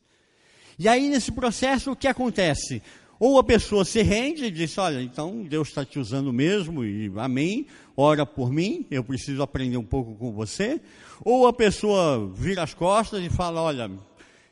E 0.77 0.88
aí, 0.88 1.10
nesse 1.10 1.32
processo, 1.32 1.92
o 1.92 1.96
que 1.96 2.08
acontece? 2.08 2.82
Ou 3.20 3.38
a 3.38 3.44
pessoa 3.44 3.86
se 3.86 4.01
rende 4.01 4.46
e 4.46 4.51
diz: 4.51 4.77
Olha, 4.77 5.01
então 5.01 5.44
Deus 5.44 5.70
está 5.70 5.86
te 5.86 6.00
usando 6.00 6.34
mesmo, 6.34 6.84
e 6.84 7.12
amém, 7.15 7.68
ora 7.96 8.25
por 8.25 8.51
mim, 8.51 8.86
eu 8.92 9.03
preciso 9.03 9.42
aprender 9.42 9.77
um 9.77 9.86
pouco 9.86 10.15
com 10.15 10.32
você. 10.32 10.82
Ou 11.24 11.48
a 11.48 11.53
pessoa 11.53 12.30
vira 12.34 12.63
as 12.63 12.74
costas 12.74 13.24
e 13.24 13.30
fala: 13.30 13.62
Olha, 13.62 13.89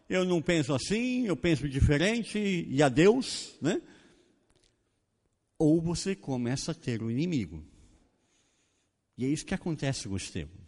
eu 0.07 0.23
não 0.23 0.41
penso 0.41 0.73
assim, 0.73 1.25
eu 1.25 1.35
penso 1.35 1.67
diferente, 1.67 2.39
e 2.69 2.81
a 2.81 2.89
Deus, 2.89 3.55
né? 3.61 3.81
Ou 5.57 5.81
você 5.81 6.15
começa 6.15 6.71
a 6.71 6.75
ter 6.75 7.01
o 7.01 7.07
um 7.07 7.11
inimigo. 7.11 7.63
E 9.17 9.25
é 9.25 9.27
isso 9.27 9.45
que 9.45 9.53
acontece 9.53 10.07
com 10.07 10.15
Estevão. 10.15 10.60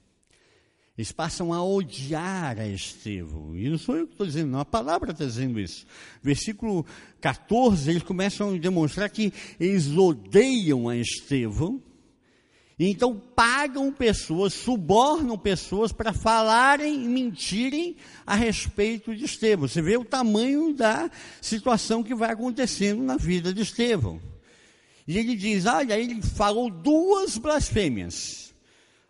Eles 0.95 1.11
passam 1.11 1.51
a 1.51 1.63
odiar 1.63 2.59
a 2.59 2.67
Estevão. 2.67 3.57
E 3.57 3.67
não 3.67 3.79
sou 3.79 3.97
eu 3.97 4.05
que 4.05 4.13
estou 4.13 4.27
dizendo, 4.27 4.51
não, 4.51 4.59
a 4.59 4.65
palavra 4.65 5.11
está 5.11 5.25
dizendo 5.25 5.59
isso. 5.59 5.87
Versículo 6.21 6.85
14, 7.19 7.89
eles 7.89 8.03
começam 8.03 8.53
a 8.53 8.57
demonstrar 8.57 9.09
que 9.09 9.33
eles 9.59 9.87
odeiam 9.97 10.87
a 10.87 10.95
Estevão. 10.95 11.81
E 12.77 12.89
então 12.89 13.19
pagam 13.35 13.91
pessoas, 13.91 14.53
subornam 14.53 15.37
pessoas 15.37 15.91
para 15.91 16.13
falarem 16.13 17.03
e 17.03 17.07
mentirem 17.07 17.95
a 18.25 18.35
respeito 18.35 19.15
de 19.15 19.25
Estevão. 19.25 19.67
Você 19.67 19.81
vê 19.81 19.97
o 19.97 20.05
tamanho 20.05 20.73
da 20.73 21.09
situação 21.41 22.03
que 22.03 22.13
vai 22.13 22.31
acontecendo 22.31 23.01
na 23.01 23.17
vida 23.17 23.51
de 23.51 23.61
Estevão. 23.61 24.21
E 25.07 25.17
ele 25.17 25.35
diz: 25.35 25.65
olha, 25.65 25.97
ele 25.97 26.21
falou 26.21 26.69
duas 26.69 27.37
blasfêmias. 27.37 28.53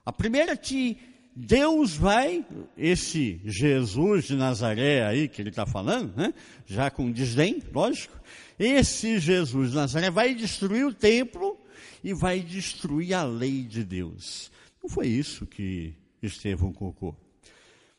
A 0.06 0.12
primeira 0.12 0.56
que 0.58 0.98
Deus 1.36 1.96
vai, 1.96 2.46
esse 2.78 3.42
Jesus 3.44 4.26
de 4.26 4.36
Nazaré 4.36 5.04
aí 5.06 5.28
que 5.28 5.42
ele 5.42 5.50
está 5.50 5.66
falando, 5.66 6.16
né? 6.16 6.34
já 6.66 6.92
com 6.92 7.12
desdém, 7.12 7.62
lógico, 7.74 8.20
esse 8.60 9.18
Jesus 9.18 9.72
de 9.72 9.76
Nazaré 9.76 10.12
vai 10.12 10.36
destruir 10.36 10.86
o 10.86 10.94
templo 10.94 11.60
e 12.04 12.14
vai 12.14 12.40
destruir 12.40 13.14
a 13.16 13.24
lei 13.24 13.64
de 13.64 13.84
Deus. 13.84 14.52
Não 14.82 14.90
foi 14.90 15.08
isso 15.08 15.48
que 15.48 15.96
Estevão 16.22 16.72
colocou. 16.72 17.18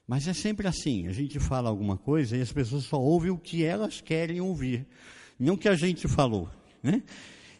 Mas 0.07 0.29
é 0.29 0.33
sempre 0.33 0.69
assim, 0.69 1.09
a 1.09 1.13
gente 1.13 1.41
fala 1.41 1.69
alguma 1.69 1.97
coisa 1.97 2.37
e 2.37 2.41
as 2.41 2.53
pessoas 2.53 2.85
só 2.85 3.01
ouvem 3.01 3.31
o 3.31 3.39
que 3.39 3.65
elas 3.65 4.01
querem 4.01 4.41
ouvir, 4.41 4.87
não 5.39 5.55
o 5.55 5.59
que 5.59 5.69
a 5.69 5.75
gente 5.75 6.07
falou. 6.07 6.49
Né? 6.83 7.03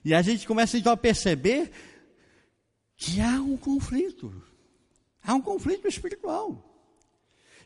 E 0.05 0.15
a 0.15 0.23
gente 0.23 0.47
começa 0.47 0.79
então 0.79 0.93
a 0.93 0.97
perceber 0.97 1.71
que 2.97 3.21
há 3.21 3.41
um 3.41 3.57
conflito. 3.57 4.33
Há 5.25 5.35
um 5.35 5.41
conflito 5.41 5.89
espiritual. 5.89 6.71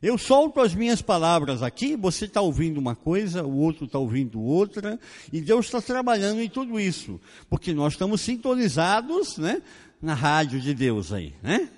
Eu 0.01 0.17
solto 0.17 0.61
as 0.61 0.75
minhas 0.75 1.03
palavras 1.03 1.61
aqui, 1.61 1.97
você 1.97 2.27
está 2.27 2.41
ouvindo 2.41 2.79
uma 2.79 2.95
coisa, 2.95 3.45
o 3.45 3.57
outro 3.57 3.85
está 3.85 3.99
ouvindo 3.99 4.41
outra, 4.41 4.99
e 5.33 5.41
Deus 5.41 5.67
está 5.67 5.83
trabalhando 5.83 6.41
em 6.41 6.49
tudo 6.49 6.79
isso, 6.79 7.21
porque 7.51 7.75
nós 7.75 7.95
estamos 7.95 8.21
sintonizados 8.21 9.39
né, 9.39 9.61
na 10.01 10.15
rádio 10.15 10.61
de 10.61 10.73
Deus 10.73 11.13
aí. 11.13 11.35
Né? 11.43 11.69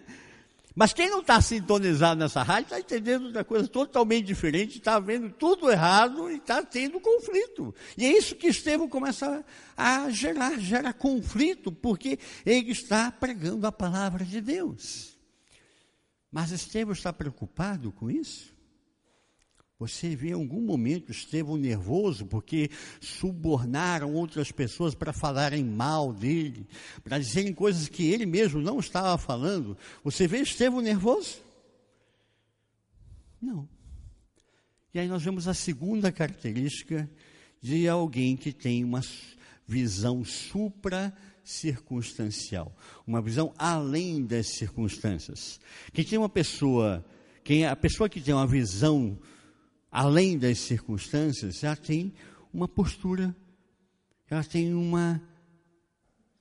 Mas 0.75 0.93
quem 0.93 1.09
não 1.09 1.21
está 1.21 1.41
sintonizado 1.41 2.21
nessa 2.21 2.43
rádio 2.43 2.65
está 2.65 2.79
entendendo 2.79 3.27
outra 3.27 3.43
coisa 3.43 3.67
totalmente 3.67 4.27
diferente, 4.27 4.77
está 4.77 4.99
vendo 4.99 5.31
tudo 5.31 5.71
errado 5.71 6.31
e 6.31 6.37
está 6.37 6.63
tendo 6.63 7.01
conflito. 7.01 7.75
E 7.97 8.05
é 8.05 8.17
isso 8.17 8.37
que 8.37 8.49
Estevão 8.49 8.87
começa 8.87 9.43
a 9.75 10.11
gerar, 10.11 10.59
gera 10.59 10.93
conflito, 10.93 11.73
porque 11.73 12.19
ele 12.45 12.71
está 12.71 13.11
pregando 13.11 13.67
a 13.67 13.73
palavra 13.73 14.27
de 14.27 14.43
Deus. 14.43 15.10
Mas 16.31 16.51
Estevão 16.53 16.93
está 16.93 17.13
preocupado 17.13 17.91
com 17.91 18.11
isso? 18.11 18.55
Você 19.81 20.15
vê 20.15 20.29
em 20.29 20.35
algum 20.35 20.61
momento 20.61 21.11
Estevão 21.11 21.57
nervoso 21.57 22.27
porque 22.27 22.71
subornaram 23.01 24.13
outras 24.13 24.53
pessoas 24.53 24.95
para 24.95 25.11
falarem 25.11 25.65
mal 25.65 26.13
dele, 26.13 26.69
para 27.03 27.19
dizerem 27.19 27.55
coisas 27.55 27.89
que 27.89 28.05
ele 28.05 28.27
mesmo 28.27 28.61
não 28.61 28.79
estava 28.79 29.17
falando. 29.17 29.77
Você 30.05 30.29
vê 30.29 30.41
Estevão 30.41 30.83
nervoso? 30.83 31.39
Não. 33.41 33.67
E 34.93 34.99
aí 34.99 35.09
nós 35.09 35.23
vemos 35.23 35.49
a 35.49 35.55
segunda 35.55 36.13
característica 36.13 37.11
de 37.63 37.89
alguém 37.89 38.37
que 38.37 38.53
tem 38.53 38.85
uma 38.85 39.01
visão 39.67 40.23
supra 40.25 41.17
circunstancial, 41.45 42.75
uma 43.07 43.21
visão 43.21 43.53
além 43.57 44.25
das 44.25 44.49
circunstâncias. 44.49 45.61
Quem 45.93 46.05
tem 46.05 46.19
uma 46.19 46.29
pessoa, 46.29 47.05
quem 47.43 47.67
a 47.67 47.75
pessoa 47.75 48.09
que 48.09 48.21
tem 48.21 48.35
uma 48.35 48.47
visão 48.47 49.19
além 49.91 50.39
das 50.39 50.59
circunstâncias, 50.59 51.59
já 51.59 51.75
tem 51.75 52.13
uma 52.53 52.69
postura, 52.69 53.35
ela 54.29 54.45
tem 54.45 54.73
uma 54.73 55.21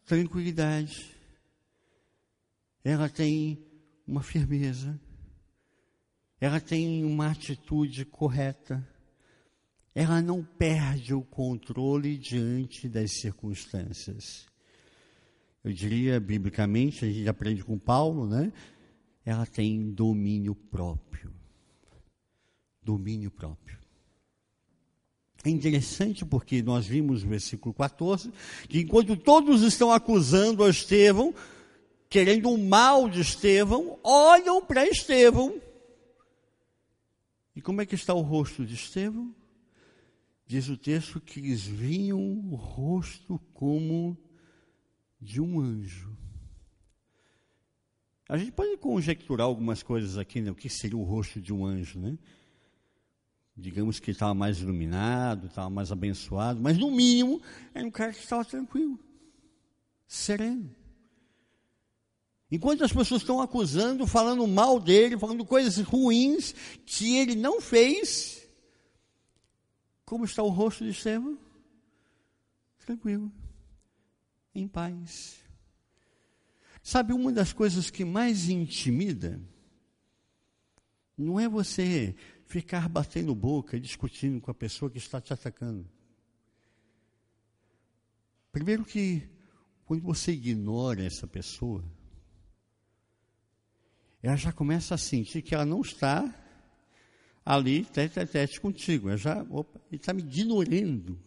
tranquilidade, 0.06 1.16
ela 2.84 3.10
tem 3.10 3.64
uma 4.06 4.22
firmeza, 4.22 5.00
ela 6.40 6.60
tem 6.60 7.04
uma 7.04 7.32
atitude 7.32 8.06
correta, 8.06 8.88
ela 9.96 10.22
não 10.22 10.44
perde 10.44 11.14
o 11.14 11.22
controle 11.22 12.18
diante 12.18 12.88
das 12.88 13.20
circunstâncias 13.20 14.50
eu 15.64 15.74
diria 15.74 16.20
biblicamente, 16.20 17.04
a 17.04 17.08
gente 17.08 17.28
aprende 17.28 17.64
com 17.64 17.78
Paulo, 17.78 18.28
né? 18.28 18.52
Ela 19.26 19.46
tem 19.46 19.92
domínio 19.92 20.56
próprio. 20.56 21.34
Domínio 22.82 23.30
próprio. 23.30 23.78
É 25.44 25.50
interessante 25.50 26.26
porque 26.26 26.62
nós 26.62 26.86
vimos 26.86 27.24
no 27.24 27.30
versículo 27.30 27.74
14 27.74 28.32
que 28.68 28.82
enquanto 28.82 29.16
todos 29.16 29.62
estão 29.62 29.92
acusando 29.92 30.64
a 30.64 30.70
Estevão, 30.70 31.34
querendo 32.10 32.50
o 32.50 32.58
mal 32.58 33.10
de 33.10 33.22
Estevão, 33.22 33.98
olham 34.04 34.62
para 34.62 34.88
Estevão. 34.88 35.62
E 37.56 37.62
como 37.62 37.82
é 37.82 37.86
que 37.86 37.96
está 37.96 38.14
o 38.14 38.22
rosto 38.22 38.66
de 38.66 38.74
Estevão? 38.74 39.34
Diz 40.46 40.68
o 40.68 40.78
texto 40.78 41.22
que 41.22 41.40
eles 41.40 41.64
viam 41.64 42.20
o 42.20 42.56
rosto 42.56 43.40
como 43.54 44.18
de 45.20 45.42
um 45.42 45.60
anjo. 45.60 46.18
A 48.28 48.38
gente 48.38 48.52
pode 48.52 48.78
conjecturar 48.78 49.48
algumas 49.48 49.82
coisas 49.84 50.18
aqui, 50.18 50.40
né? 50.40 50.52
O 50.52 50.56
que 50.56 50.70
seria 50.70 50.98
o 50.98 51.04
rosto 51.04 51.42
de 51.42 51.52
um 51.52 51.66
anjo, 51.66 52.00
né? 52.00 52.18
Digamos 53.58 54.00
que 54.00 54.12
estava 54.12 54.34
mais 54.34 54.60
iluminado, 54.60 55.48
estava 55.48 55.70
mais 55.70 55.92
abençoado, 55.92 56.62
mas 56.62 56.78
no 56.78 56.92
mínimo 56.92 57.42
era 57.74 57.86
um 57.86 57.92
cara 57.92 58.14
que 58.14 58.20
estava 58.20 58.46
tranquilo, 58.46 58.98
sereno. 60.08 60.74
Enquanto 62.52 62.84
as 62.84 62.94
pessoas 62.94 63.22
estão 63.22 63.42
acusando, 63.42 64.08
falando 64.08 64.48
mal 64.48 64.80
dele, 64.80 65.20
falando 65.20 65.44
coisas 65.44 65.78
ruins 65.78 66.54
que 66.86 67.18
ele 67.18 67.36
não 67.36 67.60
fez, 67.60 68.48
como 70.06 70.24
está 70.24 70.42
o 70.42 70.50
rosto 70.50 70.84
de 70.84 70.92
Estevão? 70.92 71.38
Tranquilo 72.80 73.32
em 74.60 74.68
paz. 74.68 75.40
Sabe, 76.82 77.14
uma 77.14 77.32
das 77.32 77.54
coisas 77.54 77.90
que 77.90 78.06
mais 78.06 78.50
intimida 78.50 79.42
não 81.18 81.40
é 81.40 81.48
você 81.50 82.16
ficar 82.46 82.88
batendo 82.88 83.36
boca 83.36 83.78
e 83.78 83.80
discutindo 83.80 84.40
com 84.40 84.50
a 84.50 84.54
pessoa 84.54 84.90
que 84.90 84.98
está 84.98 85.20
te 85.20 85.34
atacando. 85.34 85.88
Primeiro 88.52 88.84
que 88.84 89.30
quando 89.86 90.02
você 90.02 90.32
ignora 90.32 91.04
essa 91.04 91.28
pessoa, 91.28 91.84
ela 94.22 94.36
já 94.36 94.52
começa 94.52 94.96
a 94.96 94.98
sentir 94.98 95.42
que 95.42 95.54
ela 95.54 95.66
não 95.66 95.82
está 95.82 96.34
ali 97.46 97.86
tete 97.86 98.20
a 98.20 98.26
tete 98.26 98.60
contigo. 98.60 99.10
Ela 99.10 99.18
já, 99.18 99.46
opa, 99.50 99.80
está 99.92 100.14
me 100.14 100.22
ignorando. 100.22 101.20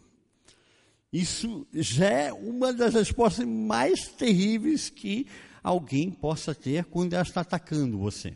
Isso 1.12 1.66
já 1.74 2.08
é 2.08 2.32
uma 2.32 2.72
das 2.72 2.94
respostas 2.94 3.46
mais 3.46 4.08
terríveis 4.08 4.88
que 4.88 5.26
alguém 5.62 6.10
possa 6.10 6.54
ter 6.54 6.84
quando 6.86 7.12
ela 7.12 7.22
está 7.22 7.42
atacando 7.42 7.98
você. 7.98 8.34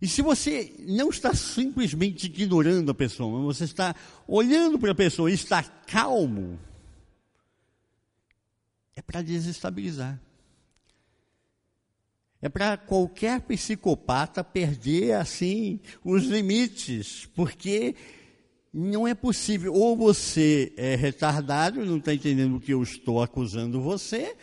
E 0.00 0.08
se 0.08 0.20
você 0.20 0.74
não 0.80 1.08
está 1.08 1.34
simplesmente 1.34 2.26
ignorando 2.26 2.90
a 2.90 2.94
pessoa, 2.94 3.38
mas 3.38 3.56
você 3.58 3.64
está 3.64 3.94
olhando 4.26 4.78
para 4.78 4.92
a 4.92 4.94
pessoa 4.94 5.30
e 5.30 5.34
está 5.34 5.62
calmo, 5.62 6.58
é 8.94 9.00
para 9.00 9.22
desestabilizar. 9.22 10.20
É 12.42 12.48
para 12.48 12.76
qualquer 12.76 13.40
psicopata 13.40 14.44
perder 14.44 15.12
assim 15.12 15.80
os 16.04 16.24
limites, 16.24 17.26
porque 17.34 17.94
não 18.78 19.08
é 19.08 19.14
possível. 19.14 19.72
Ou 19.72 19.96
você 19.96 20.70
é 20.76 20.94
retardado, 20.94 21.84
não 21.84 21.96
está 21.96 22.12
entendendo 22.12 22.56
o 22.56 22.60
que 22.60 22.74
eu 22.74 22.82
estou 22.82 23.22
acusando 23.22 23.80
você, 23.80 24.36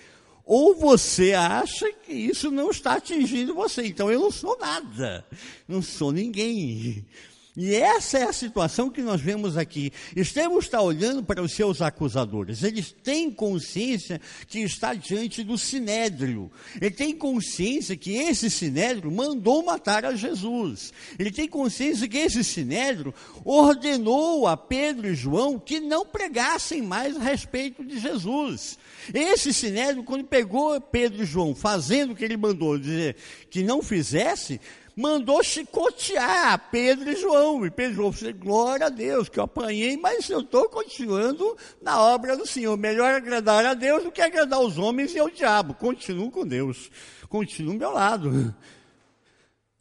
ou 0.44 0.76
você 0.76 1.34
acha 1.34 1.94
que 1.94 2.12
isso 2.12 2.50
não 2.50 2.72
está 2.72 2.96
atingindo 2.96 3.54
você. 3.54 3.86
Então 3.86 4.12
eu 4.12 4.20
não 4.20 4.32
sou 4.32 4.58
nada, 4.58 5.24
não 5.68 5.84
sou 5.84 6.12
ninguém. 6.12 7.06
E 7.56 7.76
essa 7.76 8.18
é 8.18 8.24
a 8.24 8.34
situação 8.34 8.90
que 8.90 9.04
nós 9.04 9.22
vemos 9.22 9.58
aqui. 9.58 9.94
Estevão 10.16 10.58
está 10.58 10.82
olhando 10.82 11.24
para 11.24 11.42
os 11.42 11.54
seus 11.54 11.84
acusadores. 11.84 12.64
Eles 12.64 12.92
têm 12.92 13.30
consciência 13.30 14.20
que 14.48 14.60
está 14.60 14.96
diante 14.96 15.44
do 15.44 15.56
sinédrio. 15.56 16.52
Ele 16.82 16.90
tem 16.90 17.16
consciência 17.16 17.96
que 17.96 18.16
esse 18.16 18.50
sinédrio 18.50 19.12
mandou 19.12 19.64
matar 19.64 20.04
a 20.04 20.16
Jesus. 20.16 20.92
Ele 21.20 21.30
tem 21.30 21.48
consciência 21.48 22.08
que 22.08 22.18
esse 22.18 22.44
sinédrio 22.44 23.14
ordenou 23.46 24.48
a 24.48 24.58
Pedro 24.58 25.08
e 25.08 25.14
João 25.14 25.60
que 25.60 25.80
não 25.80 26.04
pregassem 26.04 26.82
mais 26.82 27.16
a 27.16 27.20
respeito 27.20 27.86
de 27.86 28.00
Jesus. 28.00 28.80
Esse 29.14 29.54
sinédrio, 29.54 30.04
quando 30.04 30.24
pegou 30.24 30.82
Pedro 30.82 31.22
e 31.22 31.26
João 31.26 31.54
fazendo 31.54 32.14
o 32.14 32.16
que 32.16 32.26
ele 32.26 32.38
mandou 32.38 32.80
dizer 32.80 33.16
que 33.52 33.62
não 33.62 33.84
fizesse, 33.84 34.60
mandou 34.96 35.44
chicotear 35.44 36.70
Pedro 36.70 37.12
e 37.12 37.16
João. 37.16 37.66
E 37.66 37.72
Pedro 37.72 37.94
e 37.94 37.96
João 37.96 38.12
falou, 38.12 38.34
glória 38.34 38.86
a 38.88 38.90
Deus, 38.90 39.30
que 39.30 39.40
eu 39.40 39.44
apanhei, 39.44 39.98
mas 39.98 40.30
eu 40.30 40.42
estou 40.42 40.70
continuando 40.70 41.58
na 41.82 42.00
obra 42.02 42.38
do 42.38 42.46
Senhor. 42.46 42.78
Melhor 42.78 43.14
agradar 43.14 43.66
a 43.66 43.74
Deus 43.74 44.04
do 44.04 44.12
que 44.12 44.22
agradar 44.22 44.60
os 44.60 44.78
homens 44.78 45.14
e 45.14 45.20
ao 45.20 45.30
diabo. 45.30 45.74
Continuo 45.74 46.32
com 46.32 46.46
Deus. 46.46 46.90
Continuo 47.28 47.74
ao 47.74 47.80
meu 47.80 47.92
lado. 47.92 48.56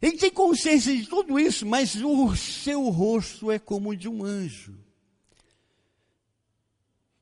Ele 0.01 0.17
tem 0.17 0.31
consciência 0.31 0.95
de 0.95 1.07
tudo 1.07 1.39
isso, 1.39 1.65
mas 1.65 1.95
o 1.95 2.35
seu 2.35 2.89
rosto 2.89 3.49
é 3.49 3.57
como 3.57 3.91
o 3.91 3.95
de 3.95 4.09
um 4.09 4.23
anjo. 4.23 4.75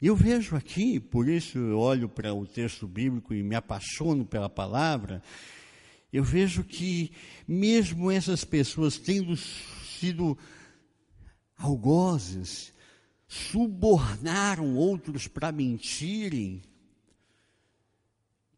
Eu 0.02 0.16
vejo 0.16 0.56
aqui, 0.56 1.00
por 1.00 1.30
isso 1.30 1.60
eu 1.60 1.78
olho 1.78 2.10
para 2.10 2.34
o 2.34 2.44
texto 2.44 2.88
bíblico 2.88 3.36
e 3.36 3.44
me 3.44 3.54
apaixono 3.54 4.26
pela 4.26 4.50
palavra, 4.50 5.22
eu 6.12 6.24
vejo 6.24 6.64
que, 6.64 7.12
mesmo 7.52 8.10
essas 8.10 8.46
pessoas 8.46 8.98
tendo 8.98 9.36
sido 9.36 10.38
algozes, 11.58 12.72
subornaram 13.28 14.74
outros 14.78 15.28
para 15.28 15.52
mentirem, 15.52 16.62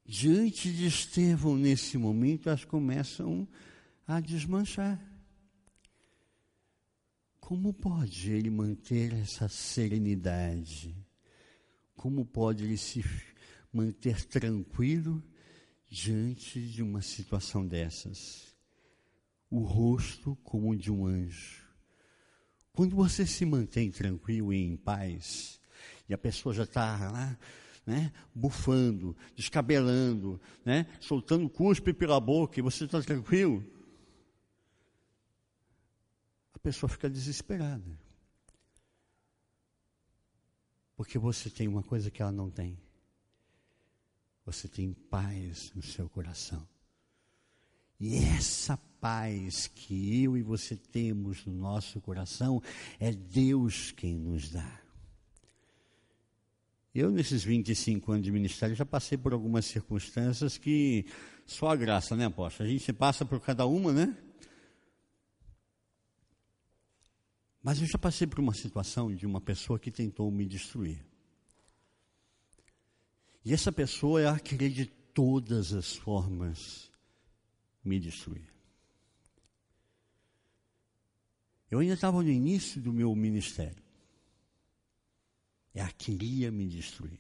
diante 0.06 0.72
de 0.72 0.86
Estevão, 0.86 1.58
nesse 1.58 1.98
momento, 1.98 2.50
elas 2.50 2.66
começam 2.66 3.48
a 4.06 4.20
desmanchar. 4.20 5.02
Como 7.40 7.74
pode 7.74 8.32
ele 8.32 8.52
manter 8.52 9.12
essa 9.14 9.50
serenidade? 9.50 10.96
Como 11.96 12.24
pode 12.24 12.64
ele 12.64 12.78
se 12.78 13.04
manter 13.74 14.24
tranquilo 14.26 15.22
diante 15.90 16.62
de 16.62 16.84
uma 16.84 17.02
situação 17.02 17.66
dessas. 17.66 18.53
O 19.54 19.62
rosto 19.62 20.36
como 20.44 20.72
o 20.72 20.76
de 20.76 20.92
um 20.92 21.06
anjo. 21.06 21.64
Quando 22.72 22.96
você 22.96 23.24
se 23.24 23.46
mantém 23.46 23.92
tranquilo 23.92 24.52
e 24.52 24.58
em 24.58 24.76
paz, 24.76 25.62
e 26.10 26.14
a 26.14 26.18
pessoa 26.18 26.56
já 26.56 26.64
está 26.64 27.12
lá, 27.12 27.38
né, 27.86 28.12
bufando, 28.34 29.16
descabelando, 29.36 30.42
né, 30.66 30.88
soltando 31.00 31.48
cuspe 31.48 31.94
pela 31.94 32.20
boca, 32.20 32.58
e 32.58 32.64
você 32.64 32.86
está 32.86 33.00
tranquilo, 33.00 33.64
a 36.56 36.58
pessoa 36.58 36.90
fica 36.90 37.08
desesperada. 37.08 38.02
Porque 40.96 41.20
você 41.20 41.48
tem 41.48 41.68
uma 41.68 41.84
coisa 41.84 42.10
que 42.10 42.24
ela 42.24 42.32
não 42.32 42.50
tem. 42.50 42.76
Você 44.46 44.68
tem 44.68 44.94
paz 44.94 45.72
no 45.76 45.84
seu 45.84 46.10
coração. 46.10 46.68
E 48.00 48.16
essa 48.16 48.78
paz 49.04 49.68
que 49.68 50.24
eu 50.24 50.38
e 50.38 50.42
você 50.42 50.78
temos 50.78 51.46
no 51.46 51.54
nosso 51.54 52.00
coração 52.00 52.64
é 52.98 53.12
Deus 53.12 53.92
quem 53.92 54.16
nos 54.18 54.50
dá. 54.50 54.80
Eu, 56.96 57.12
nesses 57.12 57.44
25 57.44 58.14
anos 58.14 58.24
de 58.24 58.32
ministério, 58.32 58.74
já 58.74 58.86
passei 58.86 59.18
por 59.18 59.34
algumas 59.34 59.66
circunstâncias 59.66 60.58
que 60.58 61.06
só 61.46 61.68
a 61.68 61.76
graça, 61.76 62.16
né, 62.16 62.28
apóstolo? 62.28 62.70
A 62.70 62.72
gente 62.72 62.94
passa 62.94 63.26
por 63.26 63.42
cada 63.42 63.66
uma, 63.66 63.92
né? 63.92 64.18
Mas 67.62 67.82
eu 67.82 67.88
já 67.88 67.98
passei 67.98 68.26
por 68.26 68.40
uma 68.40 68.54
situação 68.54 69.14
de 69.14 69.26
uma 69.26 69.42
pessoa 69.42 69.78
que 69.78 69.92
tentou 69.92 70.32
me 70.32 70.46
destruir. 70.46 71.06
E 73.44 73.54
essa 73.54 73.70
pessoa, 73.70 74.22
ela 74.22 74.40
queria 74.40 74.70
de 74.70 74.86
todas 74.86 75.74
as 75.74 75.94
formas 75.94 76.90
me 77.84 78.00
destruir. 78.00 78.53
Eu 81.74 81.80
ainda 81.80 81.96
estava 81.96 82.22
no 82.22 82.30
início 82.30 82.80
do 82.80 82.94
meu 82.94 83.16
ministério. 83.16 83.82
Ela 85.74 85.90
queria 85.90 86.52
me 86.52 86.68
destruir. 86.68 87.20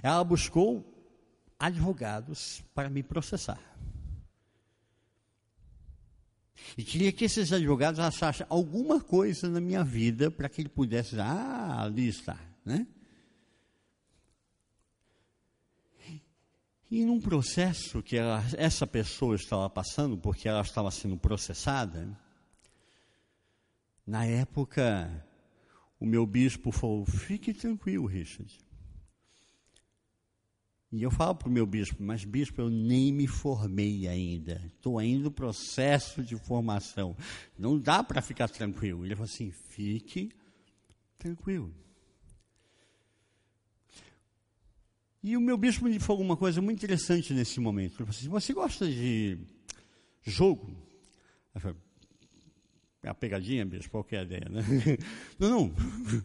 Ela 0.00 0.22
buscou 0.22 0.88
advogados 1.58 2.62
para 2.72 2.88
me 2.88 3.02
processar. 3.02 3.60
E 6.78 6.84
queria 6.84 7.10
que 7.10 7.24
esses 7.24 7.52
advogados 7.52 7.98
achassem 7.98 8.46
alguma 8.48 9.00
coisa 9.00 9.48
na 9.50 9.60
minha 9.60 9.82
vida 9.82 10.30
para 10.30 10.48
que 10.48 10.60
ele 10.60 10.68
pudesse, 10.68 11.18
ah, 11.18 11.82
ali 11.82 12.06
está, 12.06 12.38
né? 12.64 12.86
E 16.90 17.04
num 17.04 17.20
processo 17.20 18.02
que 18.02 18.16
ela, 18.16 18.44
essa 18.56 18.86
pessoa 18.86 19.34
estava 19.34 19.68
passando, 19.68 20.16
porque 20.16 20.48
ela 20.48 20.60
estava 20.60 20.90
sendo 20.90 21.16
processada, 21.16 22.08
na 24.06 24.26
época, 24.26 25.26
o 25.98 26.04
meu 26.04 26.26
bispo 26.26 26.70
falou: 26.70 27.06
fique 27.06 27.54
tranquilo, 27.54 28.06
Richard. 28.06 28.52
E 30.92 31.02
eu 31.02 31.10
falo 31.10 31.34
para 31.34 31.48
o 31.48 31.50
meu 31.50 31.66
bispo, 31.66 32.00
mas 32.00 32.24
bispo, 32.24 32.60
eu 32.60 32.70
nem 32.70 33.12
me 33.12 33.26
formei 33.26 34.06
ainda. 34.06 34.62
Estou 34.66 34.96
ainda 34.96 35.24
no 35.24 35.30
processo 35.30 36.22
de 36.22 36.36
formação. 36.36 37.16
Não 37.58 37.76
dá 37.76 38.04
para 38.04 38.22
ficar 38.22 38.48
tranquilo. 38.48 39.04
Ele 39.04 39.16
falou 39.16 39.28
assim: 39.28 39.50
fique 39.50 40.30
tranquilo. 41.18 41.74
E 45.24 45.38
o 45.38 45.40
meu 45.40 45.56
bispo 45.56 45.86
me 45.86 45.98
falou 45.98 46.20
uma 46.20 46.36
coisa 46.36 46.60
muito 46.60 46.84
interessante 46.84 47.32
nesse 47.32 47.58
momento. 47.58 47.92
Ele 47.92 47.96
falou 47.96 48.10
assim: 48.10 48.28
Você 48.28 48.52
gosta 48.52 48.86
de 48.86 49.38
jogo? 50.22 50.70
Eu 51.54 51.60
falei, 51.62 51.76
é 53.02 53.08
a 53.08 53.14
pegadinha, 53.14 53.64
bispo, 53.64 53.90
qual 53.90 54.04
que 54.04 54.16
a 54.16 54.22
ideia, 54.22 54.46
né? 54.50 54.62
Não, 55.40 55.48
não. 55.50 55.74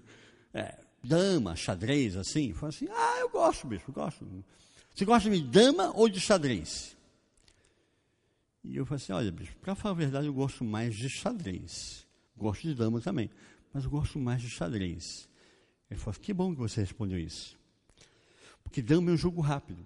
É, 0.52 0.80
dama, 1.04 1.56
xadrez, 1.56 2.18
assim. 2.18 2.50
Eu 2.50 2.56
falei 2.56 2.76
assim: 2.76 2.88
Ah, 2.92 3.20
eu 3.20 3.30
gosto, 3.30 3.68
bispo, 3.68 3.92
gosto. 3.92 4.28
Você 4.94 5.06
gosta 5.06 5.30
de 5.30 5.44
dama 5.44 5.96
ou 5.96 6.10
de 6.10 6.20
xadrez? 6.20 6.98
E 8.64 8.76
eu 8.76 8.86
falei 8.86 9.02
assim: 9.02 9.14
Olha, 9.14 9.32
bispo, 9.32 9.56
para 9.60 9.76
falar 9.76 9.94
a 9.94 9.98
verdade, 9.98 10.26
eu 10.26 10.34
gosto 10.34 10.66
mais 10.66 10.96
de 10.96 11.08
xadrez. 11.08 12.06
Gosto 12.36 12.68
de 12.68 12.74
dama 12.74 13.00
também, 13.00 13.30
mas 13.72 13.86
eu 13.86 13.92
gosto 13.92 14.20
mais 14.20 14.42
de 14.42 14.50
xadrez. 14.50 15.30
Ele 15.90 16.00
falou: 16.00 16.20
Que 16.20 16.34
bom 16.34 16.52
que 16.52 16.60
você 16.60 16.82
respondeu 16.82 17.20
isso. 17.20 17.59
Porque 18.69 18.84
dama 18.84 19.10
é 19.10 19.13
um 19.15 19.17
jogo 19.17 19.41
rápido. 19.41 19.84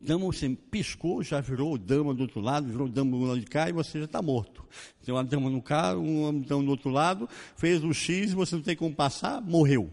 Dama 0.00 0.26
você 0.26 0.48
piscou, 0.48 1.22
já 1.22 1.40
virou 1.40 1.78
dama 1.78 2.12
do 2.12 2.22
outro 2.22 2.40
lado, 2.40 2.66
virou 2.66 2.88
dama 2.88 3.12
do 3.12 3.24
lado 3.24 3.40
de 3.40 3.46
cá 3.46 3.68
e 3.68 3.72
você 3.72 4.00
já 4.00 4.06
está 4.06 4.20
morto. 4.20 4.66
Tem 5.04 5.14
uma 5.14 5.22
dama 5.22 5.48
no 5.48 5.62
carro, 5.62 6.02
uma 6.02 6.32
dama 6.32 6.64
do 6.64 6.70
outro 6.70 6.90
lado, 6.90 7.28
fez 7.56 7.84
o 7.84 7.94
X, 7.94 8.32
você 8.32 8.56
não 8.56 8.62
tem 8.62 8.74
como 8.74 8.94
passar, 8.94 9.40
morreu. 9.40 9.92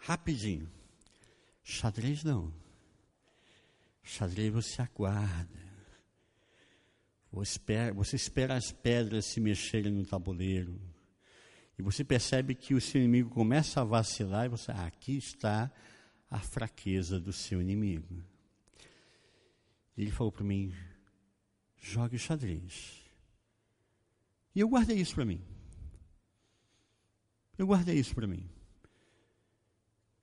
Rapidinho. 0.00 0.70
Xadrez 1.64 2.22
não. 2.22 2.52
Xadrez 4.02 4.52
você 4.52 4.82
aguarda. 4.82 5.62
Você 7.32 7.52
espera, 7.52 7.94
você 7.94 8.16
espera 8.16 8.56
as 8.56 8.70
pedras 8.70 9.24
se 9.24 9.40
mexerem 9.40 9.90
no 9.90 10.04
tabuleiro. 10.04 10.78
E 11.78 11.82
você 11.82 12.04
percebe 12.04 12.54
que 12.54 12.74
o 12.74 12.80
seu 12.80 13.00
inimigo 13.00 13.30
começa 13.30 13.80
a 13.80 13.84
vacilar 13.84 14.46
e 14.46 14.48
você, 14.48 14.70
ah, 14.72 14.86
aqui 14.86 15.16
está 15.16 15.70
a 16.30 16.38
fraqueza 16.38 17.18
do 17.18 17.32
seu 17.32 17.60
inimigo. 17.60 18.22
Ele 19.96 20.10
falou 20.10 20.32
para 20.32 20.44
mim: 20.44 20.72
jogue 21.76 22.18
xadrez. 22.18 23.02
E 24.54 24.60
eu 24.60 24.68
guardei 24.68 24.98
isso 24.98 25.14
para 25.14 25.24
mim. 25.24 25.40
Eu 27.56 27.66
guardei 27.66 27.96
isso 27.96 28.14
para 28.14 28.26
mim. 28.26 28.48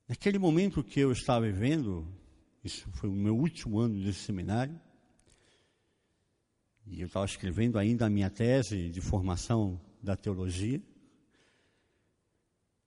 Naquele 0.08 0.40
momento 0.40 0.84
que 0.84 1.00
eu 1.00 1.12
estava 1.12 1.46
vivendo, 1.46 2.08
isso 2.64 2.90
foi 2.94 3.10
o 3.10 3.14
meu 3.14 3.38
último 3.38 3.80
ano 3.80 4.02
de 4.02 4.12
seminário, 4.12 4.80
e 6.88 7.02
eu 7.02 7.08
estava 7.08 7.26
escrevendo 7.26 7.78
ainda 7.78 8.08
a 8.08 8.10
minha 8.10 8.30
tese 8.30 8.90
de 8.90 9.00
formação 9.00 9.80
da 10.02 10.16
teologia. 10.16 10.82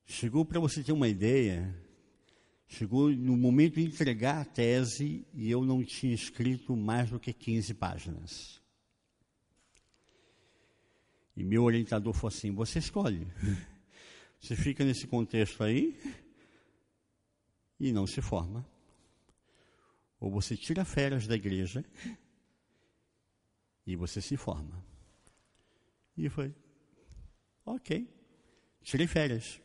Chegou 0.05 0.45
para 0.45 0.61
você 0.61 0.83
ter 0.83 0.93
uma 0.93 1.09
ideia, 1.09 1.75
chegou 2.67 3.11
no 3.11 3.37
momento 3.37 3.75
de 3.75 3.85
entregar 3.85 4.41
a 4.41 4.45
tese 4.45 5.27
e 5.33 5.51
eu 5.51 5.65
não 5.65 5.85
tinha 5.85 6.15
escrito 6.15 6.77
mais 6.77 7.11
do 7.11 7.21
que 7.21 7.33
15 7.33 7.75
páginas. 7.75 8.61
E 11.37 11.43
meu 11.43 11.65
orientador 11.65 12.13
falou 12.13 12.29
assim: 12.29 12.51
você 12.51 12.79
escolhe. 12.79 13.27
Você 14.43 14.57
fica 14.57 14.85
nesse 14.85 15.07
contexto 15.07 15.63
aí 15.63 15.97
e 17.79 17.93
não 17.93 18.09
se 18.09 18.21
forma. 18.21 18.67
Ou 20.19 20.33
você 20.33 20.57
tira 20.57 20.85
férias 20.85 21.29
da 21.29 21.37
igreja 21.37 21.85
e 23.87 23.95
você 23.95 24.21
se 24.21 24.37
forma. 24.37 24.85
E 26.17 26.29
foi, 26.29 26.53
ok, 27.65 28.09
tirei 28.83 29.07
férias 29.07 29.61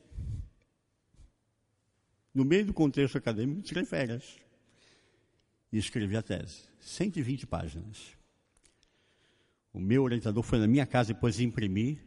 no 2.38 2.46
meio 2.46 2.68
do 2.68 2.74
contexto 2.74 3.18
acadêmico, 3.18 3.64
tirei 3.64 3.84
férias 3.84 4.38
e 5.74 5.78
escrevi 5.80 6.16
a 6.16 6.22
tese. 6.22 6.66
120 6.80 7.48
páginas. 7.48 8.16
O 9.74 9.80
meu 9.80 10.04
orientador 10.04 10.44
foi 10.44 10.60
na 10.60 10.68
minha 10.68 10.86
casa 10.86 11.16
depois 11.16 11.38
de 11.38 11.44
imprimir 11.44 11.98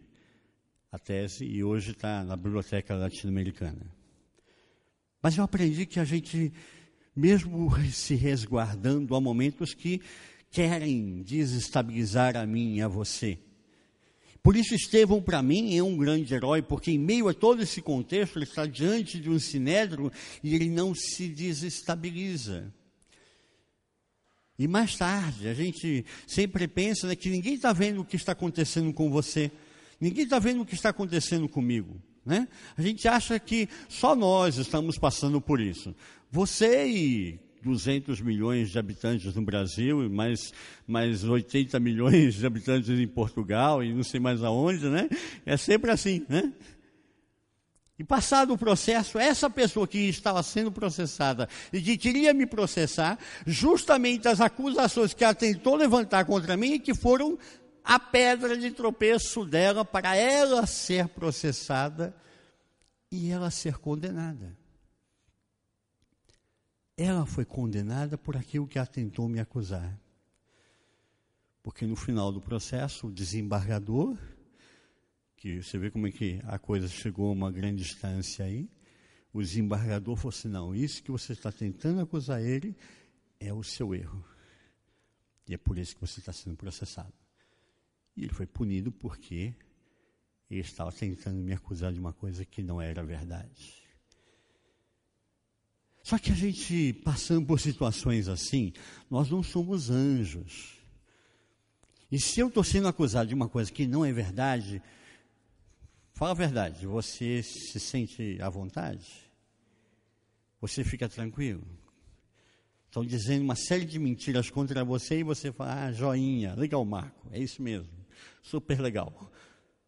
a 0.92 1.00
tese 1.00 1.44
e 1.44 1.64
hoje 1.64 1.90
está 1.90 2.22
na 2.22 2.36
Biblioteca 2.36 2.94
Latino-Americana. 2.94 3.84
Mas 5.20 5.36
eu 5.36 5.42
aprendi 5.42 5.84
que 5.84 5.98
a 5.98 6.04
gente, 6.04 6.52
mesmo 7.14 7.68
se 7.90 8.14
resguardando, 8.14 9.16
há 9.16 9.20
momentos 9.20 9.74
que 9.74 10.00
querem 10.48 11.22
desestabilizar 11.22 12.36
a 12.36 12.46
mim 12.46 12.76
e 12.76 12.82
a 12.82 12.86
você. 12.86 13.36
Por 14.42 14.56
isso, 14.56 14.74
Estevão, 14.74 15.20
para 15.20 15.42
mim, 15.42 15.76
é 15.76 15.82
um 15.82 15.96
grande 15.96 16.32
herói, 16.32 16.62
porque 16.62 16.90
em 16.90 16.98
meio 16.98 17.28
a 17.28 17.34
todo 17.34 17.62
esse 17.62 17.82
contexto, 17.82 18.38
ele 18.38 18.44
está 18.44 18.64
diante 18.64 19.20
de 19.20 19.28
um 19.28 19.38
sinédrio 19.38 20.10
e 20.42 20.54
ele 20.54 20.68
não 20.70 20.94
se 20.94 21.28
desestabiliza. 21.28 22.72
E 24.58 24.66
mais 24.66 24.96
tarde, 24.96 25.48
a 25.48 25.54
gente 25.54 26.04
sempre 26.26 26.66
pensa 26.68 27.06
né, 27.06 27.16
que 27.16 27.30
ninguém 27.30 27.54
está 27.54 27.72
vendo 27.72 28.00
o 28.00 28.04
que 28.04 28.16
está 28.16 28.32
acontecendo 28.32 28.92
com 28.92 29.10
você, 29.10 29.50
ninguém 30.00 30.24
está 30.24 30.38
vendo 30.38 30.62
o 30.62 30.66
que 30.66 30.74
está 30.74 30.90
acontecendo 30.90 31.48
comigo. 31.48 32.00
Né? 32.24 32.46
A 32.76 32.82
gente 32.82 33.08
acha 33.08 33.38
que 33.38 33.68
só 33.88 34.14
nós 34.14 34.56
estamos 34.56 34.98
passando 34.98 35.40
por 35.40 35.60
isso. 35.60 35.94
Você 36.30 36.86
e 36.86 37.40
200 37.62 38.20
milhões 38.20 38.70
de 38.70 38.78
habitantes 38.78 39.34
no 39.34 39.42
Brasil, 39.42 40.04
e 40.04 40.08
mais, 40.08 40.52
mais 40.86 41.24
80 41.24 41.78
milhões 41.80 42.34
de 42.34 42.46
habitantes 42.46 42.88
em 42.88 43.06
Portugal, 43.06 43.82
e 43.82 43.92
não 43.92 44.02
sei 44.02 44.20
mais 44.20 44.42
aonde, 44.42 44.88
né? 44.88 45.08
É 45.44 45.56
sempre 45.56 45.90
assim, 45.90 46.24
né? 46.28 46.52
E 47.98 48.04
passado 48.04 48.54
o 48.54 48.58
processo, 48.58 49.18
essa 49.18 49.50
pessoa 49.50 49.86
que 49.86 49.98
estava 49.98 50.42
sendo 50.42 50.72
processada 50.72 51.46
e 51.70 51.82
que 51.82 51.98
queria 51.98 52.32
me 52.32 52.46
processar, 52.46 53.18
justamente 53.46 54.26
as 54.26 54.40
acusações 54.40 55.12
que 55.12 55.22
ela 55.22 55.34
tentou 55.34 55.76
levantar 55.76 56.24
contra 56.24 56.56
mim, 56.56 56.80
que 56.80 56.94
foram 56.94 57.38
a 57.84 57.98
pedra 57.98 58.56
de 58.56 58.70
tropeço 58.70 59.44
dela 59.44 59.84
para 59.84 60.16
ela 60.16 60.66
ser 60.66 61.08
processada 61.08 62.14
e 63.12 63.30
ela 63.30 63.50
ser 63.50 63.76
condenada. 63.76 64.59
Ela 67.02 67.24
foi 67.24 67.46
condenada 67.46 68.18
por 68.18 68.36
aquilo 68.36 68.66
que 68.66 68.76
ela 68.76 68.86
tentou 68.86 69.26
me 69.26 69.40
acusar. 69.40 69.98
Porque 71.62 71.86
no 71.86 71.96
final 71.96 72.30
do 72.30 72.42
processo, 72.42 73.06
o 73.06 73.10
desembargador, 73.10 74.18
que 75.34 75.62
você 75.62 75.78
vê 75.78 75.90
como 75.90 76.06
é 76.06 76.12
que 76.12 76.42
a 76.44 76.58
coisa 76.58 76.86
chegou 76.88 77.30
a 77.30 77.32
uma 77.32 77.50
grande 77.50 77.82
distância 77.82 78.44
aí, 78.44 78.68
o 79.32 79.40
desembargador 79.40 80.14
falou 80.14 80.28
assim: 80.28 80.48
não, 80.48 80.74
isso 80.74 81.02
que 81.02 81.10
você 81.10 81.32
está 81.32 81.50
tentando 81.50 82.02
acusar 82.02 82.42
ele 82.42 82.76
é 83.40 83.50
o 83.50 83.62
seu 83.62 83.94
erro. 83.94 84.22
E 85.48 85.54
é 85.54 85.56
por 85.56 85.78
isso 85.78 85.94
que 85.94 86.02
você 86.02 86.20
está 86.20 86.34
sendo 86.34 86.54
processado. 86.54 87.14
E 88.14 88.24
ele 88.24 88.34
foi 88.34 88.46
punido 88.46 88.92
porque 88.92 89.54
ele 90.50 90.60
estava 90.60 90.92
tentando 90.92 91.38
me 91.38 91.54
acusar 91.54 91.94
de 91.94 91.98
uma 91.98 92.12
coisa 92.12 92.44
que 92.44 92.62
não 92.62 92.78
era 92.78 93.02
verdade. 93.02 93.79
Só 96.10 96.18
que 96.18 96.32
a 96.32 96.34
gente, 96.34 96.92
passando 97.04 97.46
por 97.46 97.60
situações 97.60 98.26
assim, 98.26 98.72
nós 99.08 99.30
não 99.30 99.44
somos 99.44 99.90
anjos. 99.90 100.72
E 102.10 102.18
se 102.18 102.40
eu 102.40 102.48
estou 102.48 102.64
sendo 102.64 102.88
acusado 102.88 103.28
de 103.28 103.34
uma 103.36 103.48
coisa 103.48 103.70
que 103.70 103.86
não 103.86 104.04
é 104.04 104.12
verdade, 104.12 104.82
fala 106.12 106.32
a 106.32 106.34
verdade, 106.34 106.84
você 106.84 107.44
se 107.44 107.78
sente 107.78 108.42
à 108.42 108.48
vontade? 108.48 109.06
Você 110.60 110.82
fica 110.82 111.08
tranquilo? 111.08 111.62
Estão 112.86 113.06
dizendo 113.06 113.44
uma 113.44 113.54
série 113.54 113.84
de 113.84 114.00
mentiras 114.00 114.50
contra 114.50 114.84
você 114.84 115.20
e 115.20 115.22
você 115.22 115.52
fala, 115.52 115.84
ah, 115.84 115.92
joinha, 115.92 116.56
legal, 116.56 116.84
Marco, 116.84 117.28
é 117.30 117.38
isso 117.38 117.62
mesmo, 117.62 117.88
super 118.42 118.80
legal. 118.80 119.30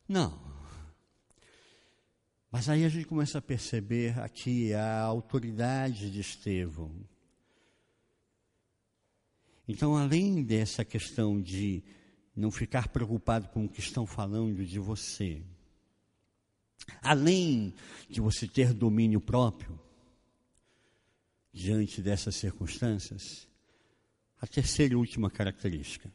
Não. 0.08 0.51
Mas 2.52 2.68
aí 2.68 2.84
a 2.84 2.88
gente 2.90 3.06
começa 3.06 3.38
a 3.38 3.42
perceber 3.42 4.20
aqui 4.20 4.74
a 4.74 5.00
autoridade 5.00 6.10
de 6.10 6.20
Estevão. 6.20 6.94
Então, 9.66 9.96
além 9.96 10.42
dessa 10.42 10.84
questão 10.84 11.40
de 11.40 11.82
não 12.36 12.50
ficar 12.50 12.88
preocupado 12.88 13.48
com 13.48 13.64
o 13.64 13.68
que 13.68 13.80
estão 13.80 14.06
falando 14.06 14.66
de 14.66 14.78
você, 14.78 15.42
além 17.00 17.72
de 18.06 18.20
você 18.20 18.46
ter 18.46 18.74
domínio 18.74 19.18
próprio, 19.18 19.80
diante 21.54 22.02
dessas 22.02 22.36
circunstâncias, 22.36 23.48
a 24.38 24.46
terceira 24.46 24.92
e 24.92 24.96
última 24.96 25.30
característica. 25.30 26.12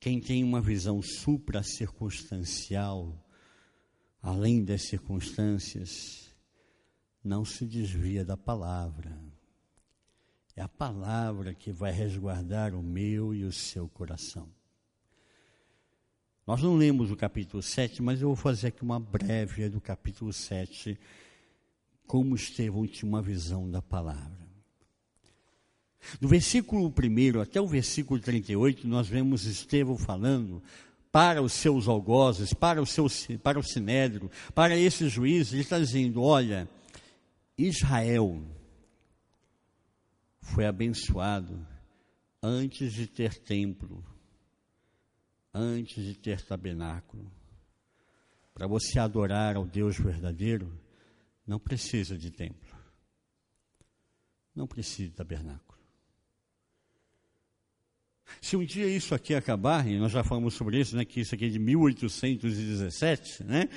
Quem 0.00 0.18
tem 0.18 0.42
uma 0.42 0.62
visão 0.62 1.02
supra-circunstancial, 1.02 3.21
além 4.22 4.64
das 4.64 4.82
circunstâncias, 4.82 6.32
não 7.24 7.44
se 7.44 7.66
desvia 7.66 8.24
da 8.24 8.36
palavra. 8.36 9.18
É 10.54 10.62
a 10.62 10.68
palavra 10.68 11.52
que 11.54 11.72
vai 11.72 11.90
resguardar 11.90 12.74
o 12.74 12.82
meu 12.82 13.34
e 13.34 13.44
o 13.44 13.52
seu 13.52 13.88
coração. 13.88 14.48
Nós 16.46 16.62
não 16.62 16.76
lemos 16.76 17.10
o 17.10 17.16
capítulo 17.16 17.62
7, 17.62 18.02
mas 18.02 18.20
eu 18.20 18.28
vou 18.28 18.36
fazer 18.36 18.68
aqui 18.68 18.82
uma 18.82 19.00
breve 19.00 19.68
do 19.68 19.80
capítulo 19.80 20.32
7 20.32 20.98
como 22.06 22.34
Estevão 22.34 22.86
tinha 22.86 23.08
uma 23.08 23.22
visão 23.22 23.70
da 23.70 23.80
palavra. 23.80 24.42
Do 26.20 26.28
versículo 26.28 26.92
1 26.92 27.40
até 27.40 27.60
o 27.60 27.66
versículo 27.66 28.20
38, 28.20 28.86
nós 28.88 29.08
vemos 29.08 29.46
Estevão 29.46 29.96
falando 29.96 30.62
para 31.12 31.42
os 31.42 31.52
seus 31.52 31.86
algozes, 31.86 32.54
para 32.54 32.80
o, 32.80 32.86
seu, 32.86 33.06
para 33.42 33.58
o 33.58 33.62
sinédrio, 33.62 34.30
para 34.54 34.76
esses 34.76 35.12
juízes, 35.12 35.52
ele 35.52 35.62
está 35.62 35.78
dizendo: 35.78 36.22
olha, 36.22 36.66
Israel 37.56 38.42
foi 40.40 40.64
abençoado 40.64 41.64
antes 42.42 42.94
de 42.94 43.06
ter 43.06 43.38
templo, 43.38 44.02
antes 45.52 46.02
de 46.02 46.14
ter 46.14 46.40
tabernáculo. 46.40 47.30
Para 48.54 48.66
você 48.66 48.98
adorar 48.98 49.56
ao 49.56 49.66
Deus 49.66 49.98
verdadeiro, 49.98 50.72
não 51.46 51.58
precisa 51.58 52.16
de 52.16 52.30
templo. 52.30 52.72
Não 54.54 54.66
precisa 54.66 55.08
de 55.08 55.14
tabernáculo. 55.14 55.71
Se 58.40 58.56
um 58.56 58.64
dia 58.64 58.86
isso 58.86 59.14
aqui 59.14 59.34
acabar, 59.34 59.86
e 59.86 59.98
nós 59.98 60.12
já 60.12 60.24
falamos 60.24 60.54
sobre 60.54 60.80
isso, 60.80 60.96
né, 60.96 61.04
que 61.04 61.20
isso 61.20 61.34
aqui 61.34 61.46
é 61.46 61.48
de 61.48 61.58
1817, 61.58 63.44
né? 63.44 63.68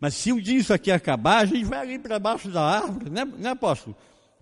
Mas 0.00 0.14
se 0.14 0.32
um 0.32 0.40
dia 0.40 0.58
isso 0.58 0.72
aqui 0.72 0.90
acabar, 0.90 1.38
a 1.38 1.44
gente 1.44 1.64
vai 1.64 1.80
ali 1.80 1.98
para 1.98 2.18
baixo 2.18 2.48
da 2.48 2.62
árvore, 2.62 3.10
né, 3.10 3.24
né 3.24 3.50
apóstolo? 3.50 3.96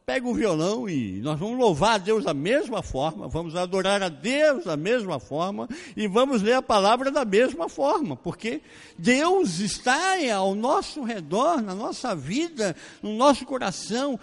pega 0.09 0.27
o 0.27 0.33
violão 0.33 0.88
e 0.88 1.21
nós 1.21 1.38
vamos 1.38 1.59
louvar 1.59 1.97
a 1.97 1.99
Deus 1.99 2.25
da 2.25 2.33
mesma 2.33 2.83
forma, 2.83 3.29
vamos 3.29 3.55
adorar 3.55 4.03
a 4.03 4.09
Deus 4.09 4.64
da 4.64 4.75
mesma 4.75 5.21
forma 5.21 5.68
e 5.94 6.09
vamos 6.09 6.40
ler 6.40 6.55
a 6.55 6.62
palavra 6.62 7.11
da 7.11 7.27
mesma 7.27 7.68
forma, 7.68 8.16
porque 8.16 8.62
Deus 8.97 9.59
está 9.59 10.14
ao 10.35 10.55
nosso 10.55 11.03
redor, 11.03 11.61
na 11.61 11.75
nossa 11.75 12.16
vida, 12.16 12.75
no 13.03 13.18
nosso 13.18 13.44
coração. 13.44 14.18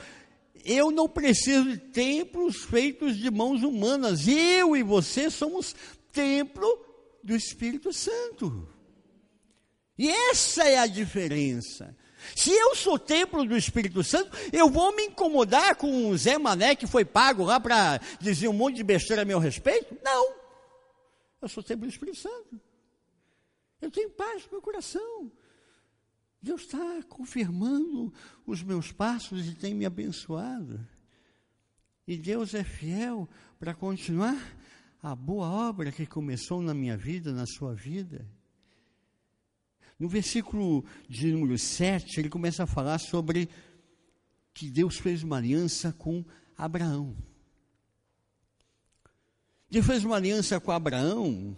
Eu 0.65 0.89
não 0.89 1.07
preciso 1.07 1.69
de 1.69 1.77
templos 1.77 2.63
feitos 2.63 3.15
de 3.15 3.29
mãos 3.29 3.61
humanas, 3.61 4.27
eu 4.27 4.75
e 4.75 4.81
você 4.81 5.29
somos 5.29 5.75
templo 6.11 6.83
do 7.23 7.35
Espírito 7.35 7.93
Santo. 7.93 8.67
E 9.97 10.09
essa 10.09 10.63
é 10.63 10.77
a 10.77 10.87
diferença. 10.87 11.95
Se 12.35 12.51
eu 12.51 12.75
sou 12.75 12.97
templo 12.97 13.45
do 13.45 13.55
Espírito 13.55 14.03
Santo, 14.03 14.35
eu 14.51 14.69
vou 14.69 14.95
me 14.95 15.03
incomodar 15.03 15.75
com 15.75 16.09
o 16.09 16.17
Zé 16.17 16.37
Mané 16.37 16.75
que 16.75 16.87
foi 16.87 17.05
pago 17.05 17.43
lá 17.43 17.59
para 17.59 17.99
dizer 18.19 18.47
um 18.47 18.53
monte 18.53 18.77
de 18.77 18.83
besteira 18.83 19.21
a 19.21 19.25
meu 19.25 19.37
respeito? 19.37 19.95
Não. 20.03 20.33
Eu 21.41 21.47
sou 21.47 21.61
templo 21.61 21.85
do 21.85 21.91
Espírito 21.91 22.17
Santo. 22.17 22.59
Eu 23.79 23.91
tenho 23.91 24.09
paz 24.09 24.43
no 24.45 24.53
meu 24.53 24.61
coração. 24.61 25.31
Deus 26.45 26.61
está 26.61 27.01
confirmando 27.09 28.13
os 28.45 28.61
meus 28.61 28.91
passos 28.91 29.47
e 29.47 29.55
tem 29.55 29.73
me 29.73 29.83
abençoado. 29.83 30.79
E 32.07 32.15
Deus 32.15 32.53
é 32.53 32.63
fiel 32.63 33.27
para 33.57 33.73
continuar 33.73 34.37
a 35.01 35.15
boa 35.15 35.49
obra 35.49 35.91
que 35.91 36.05
começou 36.05 36.61
na 36.61 36.71
minha 36.71 36.95
vida, 36.95 37.33
na 37.33 37.47
sua 37.47 37.73
vida. 37.73 38.29
No 39.97 40.07
versículo 40.07 40.85
de 41.09 41.31
número 41.31 41.57
7, 41.57 42.19
ele 42.19 42.29
começa 42.29 42.61
a 42.61 42.67
falar 42.67 42.99
sobre 42.99 43.49
que 44.53 44.69
Deus 44.69 44.99
fez 44.99 45.23
uma 45.23 45.37
aliança 45.37 45.91
com 45.93 46.23
Abraão. 46.55 47.17
Deus 49.67 49.83
fez 49.83 50.05
uma 50.05 50.17
aliança 50.17 50.59
com 50.59 50.71
Abraão 50.71 51.57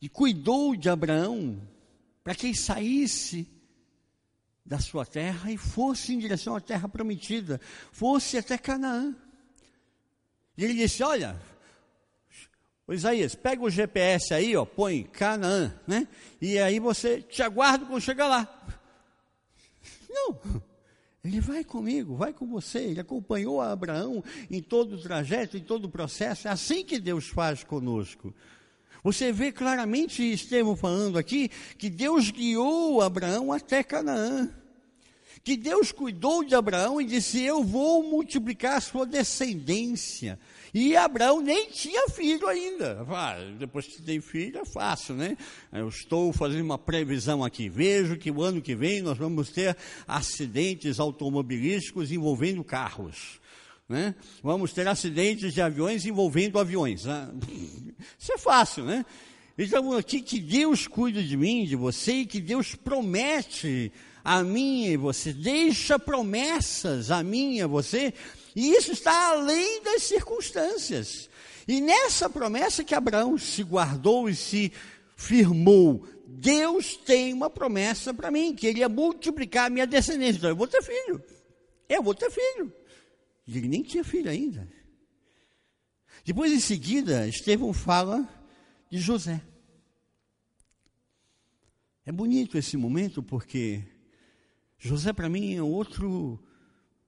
e 0.00 0.08
cuidou 0.08 0.76
de 0.76 0.88
Abraão 0.88 1.60
para 2.22 2.32
que 2.32 2.46
ele 2.46 2.56
saísse 2.56 3.55
da 4.66 4.80
sua 4.80 5.06
terra 5.06 5.50
e 5.50 5.56
fosse 5.56 6.12
em 6.12 6.18
direção 6.18 6.56
à 6.56 6.60
terra 6.60 6.88
prometida, 6.88 7.60
fosse 7.92 8.36
até 8.36 8.58
Canaã. 8.58 9.14
E 10.58 10.64
ele 10.64 10.74
disse: 10.74 11.02
Olha, 11.04 11.40
Isaías, 12.88 13.34
pega 13.36 13.62
o 13.62 13.70
GPS 13.70 14.34
aí, 14.34 14.56
ó, 14.56 14.64
põe 14.64 15.04
Canaã, 15.04 15.72
né? 15.86 16.08
E 16.40 16.58
aí 16.58 16.80
você 16.80 17.22
te 17.22 17.42
aguarda 17.42 17.86
quando 17.86 18.00
chegar 18.00 18.26
lá. 18.26 18.52
Não, 20.10 20.62
ele 21.24 21.40
vai 21.40 21.62
comigo, 21.62 22.16
vai 22.16 22.32
com 22.32 22.46
você. 22.46 22.78
Ele 22.78 23.00
acompanhou 23.00 23.60
Abraão 23.60 24.22
em 24.50 24.62
todo 24.62 24.96
o 24.96 25.00
trajeto, 25.00 25.56
em 25.56 25.62
todo 25.62 25.84
o 25.84 25.90
processo. 25.90 26.48
É 26.48 26.50
assim 26.50 26.84
que 26.84 26.98
Deus 26.98 27.28
faz 27.28 27.62
conosco. 27.62 28.34
Você 29.06 29.30
vê 29.30 29.52
claramente 29.52 30.20
Estevão 30.32 30.74
falando 30.74 31.16
aqui 31.16 31.48
que 31.78 31.88
Deus 31.88 32.28
guiou 32.32 33.00
Abraão 33.00 33.52
até 33.52 33.80
Canaã. 33.80 34.50
Que 35.44 35.56
Deus 35.56 35.92
cuidou 35.92 36.42
de 36.42 36.56
Abraão 36.56 37.00
e 37.00 37.04
disse: 37.04 37.40
Eu 37.40 37.62
vou 37.62 38.02
multiplicar 38.02 38.78
a 38.78 38.80
sua 38.80 39.06
descendência. 39.06 40.36
E 40.74 40.96
Abraão 40.96 41.40
nem 41.40 41.70
tinha 41.70 42.08
filho 42.08 42.48
ainda. 42.48 43.06
Depois 43.56 43.86
que 43.86 44.02
tem 44.02 44.20
filho 44.20 44.58
é 44.58 44.64
fácil, 44.64 45.14
né? 45.14 45.36
Eu 45.72 45.88
estou 45.88 46.32
fazendo 46.32 46.64
uma 46.64 46.76
previsão 46.76 47.44
aqui. 47.44 47.68
Vejo 47.68 48.16
que 48.16 48.32
o 48.32 48.42
ano 48.42 48.60
que 48.60 48.74
vem 48.74 49.02
nós 49.02 49.16
vamos 49.16 49.50
ter 49.50 49.76
acidentes 50.04 50.98
automobilísticos 50.98 52.10
envolvendo 52.10 52.64
carros. 52.64 53.40
Né? 53.88 54.14
Vamos 54.42 54.72
ter 54.72 54.86
acidentes 54.88 55.54
de 55.54 55.60
aviões 55.60 56.04
envolvendo 56.06 56.58
aviões. 56.58 57.04
Né? 57.04 57.28
Isso 58.18 58.32
é 58.32 58.38
fácil, 58.38 58.84
né? 58.84 59.04
Então, 59.58 59.92
aqui 59.92 60.20
que 60.20 60.38
Deus 60.38 60.86
cuida 60.86 61.22
de 61.22 61.36
mim, 61.36 61.64
de 61.64 61.76
você, 61.76 62.12
e 62.12 62.26
que 62.26 62.40
Deus 62.40 62.74
promete 62.74 63.90
a 64.22 64.42
mim 64.42 64.86
e 64.86 64.96
você, 64.96 65.32
deixa 65.32 65.98
promessas 65.98 67.10
a 67.10 67.22
mim 67.22 67.56
e 67.56 67.62
a 67.62 67.66
você, 67.66 68.12
e 68.54 68.72
isso 68.72 68.92
está 68.92 69.30
além 69.30 69.82
das 69.82 70.02
circunstâncias. 70.02 71.30
E 71.66 71.80
nessa 71.80 72.28
promessa 72.28 72.84
que 72.84 72.94
Abraão 72.94 73.38
se 73.38 73.62
guardou 73.62 74.28
e 74.28 74.34
se 74.34 74.72
firmou, 75.16 76.06
Deus 76.26 76.96
tem 76.96 77.32
uma 77.32 77.48
promessa 77.48 78.12
para 78.12 78.30
mim, 78.30 78.54
que 78.54 78.66
ele 78.66 78.80
ia 78.80 78.88
multiplicar 78.88 79.66
a 79.66 79.70
minha 79.70 79.86
descendência. 79.86 80.38
Então 80.38 80.50
eu 80.50 80.56
vou 80.56 80.66
ter 80.66 80.82
filho. 80.82 81.22
Eu 81.88 82.02
vou 82.02 82.14
ter 82.14 82.30
filho. 82.30 82.72
Ele 83.46 83.68
nem 83.68 83.82
tinha 83.82 84.02
filho 84.02 84.30
ainda. 84.30 84.68
Depois, 86.24 86.52
em 86.52 86.60
seguida, 86.60 87.28
Estevão 87.28 87.72
fala 87.72 88.28
de 88.90 88.98
José. 88.98 89.40
É 92.04 92.12
bonito 92.12 92.56
esse 92.56 92.76
momento 92.76 93.22
porque 93.22 93.82
José, 94.78 95.12
para 95.12 95.28
mim, 95.28 95.54
é 95.54 95.62
outro 95.62 96.42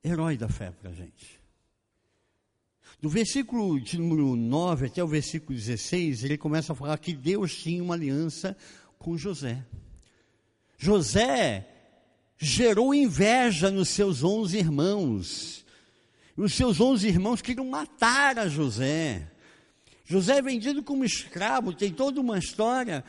herói 0.03 0.37
da 0.37 0.48
fé 0.48 0.70
para 0.70 0.90
a 0.90 0.92
gente. 0.92 1.38
Do 3.01 3.09
versículo 3.09 3.81
de 3.81 3.96
número 3.96 4.35
9 4.35 4.87
até 4.87 5.03
o 5.03 5.07
versículo 5.07 5.57
16, 5.57 6.24
ele 6.24 6.37
começa 6.37 6.72
a 6.72 6.77
falar 6.77 6.98
que 6.98 7.14
Deus 7.14 7.57
tinha 7.57 7.83
uma 7.83 7.94
aliança 7.94 8.57
com 8.98 9.16
José. 9.16 9.64
José 10.77 11.68
gerou 12.37 12.92
inveja 12.92 13.70
nos 13.70 13.88
seus 13.88 14.24
onze 14.24 14.59
irmãos. 14.59 15.64
Os 16.38 16.55
seus 16.55 16.81
onze 16.81 17.09
irmãos 17.09 17.42
queriam 17.42 17.66
matar 17.66 18.38
a 18.38 18.46
José. 18.46 19.29
José 20.05 20.38
é 20.38 20.42
vendido 20.42 20.85
como 20.85 21.05
escravo, 21.05 21.74
tem 21.74 21.92
toda 21.92 22.20
uma 22.20 22.38
história. 22.38 23.05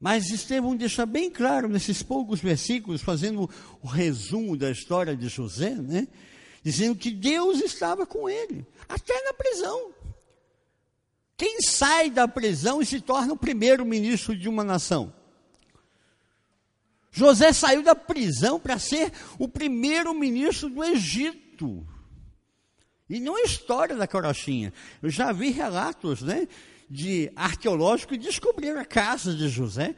Mas 0.00 0.30
Estevão 0.30 0.74
deixa 0.74 1.06
bem 1.06 1.30
claro 1.30 1.68
nesses 1.68 2.02
poucos 2.02 2.40
versículos, 2.40 3.02
fazendo 3.02 3.48
o 3.80 3.86
resumo 3.86 4.56
da 4.56 4.68
história 4.68 5.16
de 5.16 5.28
José, 5.28 5.76
né? 5.76 6.08
Dizendo 6.60 6.96
que 6.96 7.12
Deus 7.12 7.60
estava 7.60 8.04
com 8.04 8.28
ele, 8.28 8.66
até 8.88 9.14
na 9.22 9.32
prisão. 9.32 9.92
Quem 11.36 11.62
sai 11.62 12.10
da 12.10 12.26
prisão 12.26 12.82
e 12.82 12.86
se 12.86 13.00
torna 13.00 13.32
o 13.32 13.36
primeiro 13.36 13.84
ministro 13.84 14.36
de 14.36 14.48
uma 14.48 14.64
nação? 14.64 15.14
José 17.12 17.52
saiu 17.52 17.84
da 17.84 17.94
prisão 17.94 18.58
para 18.58 18.76
ser 18.76 19.12
o 19.38 19.46
primeiro 19.46 20.12
ministro 20.12 20.68
do 20.68 20.82
Egito. 20.82 21.93
E 23.14 23.20
não 23.20 23.38
é 23.38 23.42
história 23.42 23.96
da 23.96 24.06
carochinha. 24.06 24.72
Eu 25.02 25.10
já 25.10 25.32
vi 25.32 25.50
relatos, 25.50 26.22
né? 26.22 26.48
de 26.88 27.30
arqueológico 27.34 28.14
e 28.14 28.18
descobriram 28.18 28.80
a 28.80 28.84
casa 28.84 29.34
de 29.34 29.48
José 29.48 29.94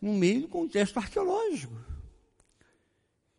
no 0.00 0.12
meio 0.12 0.42
do 0.42 0.48
contexto 0.48 0.98
arqueológico. 0.98 1.74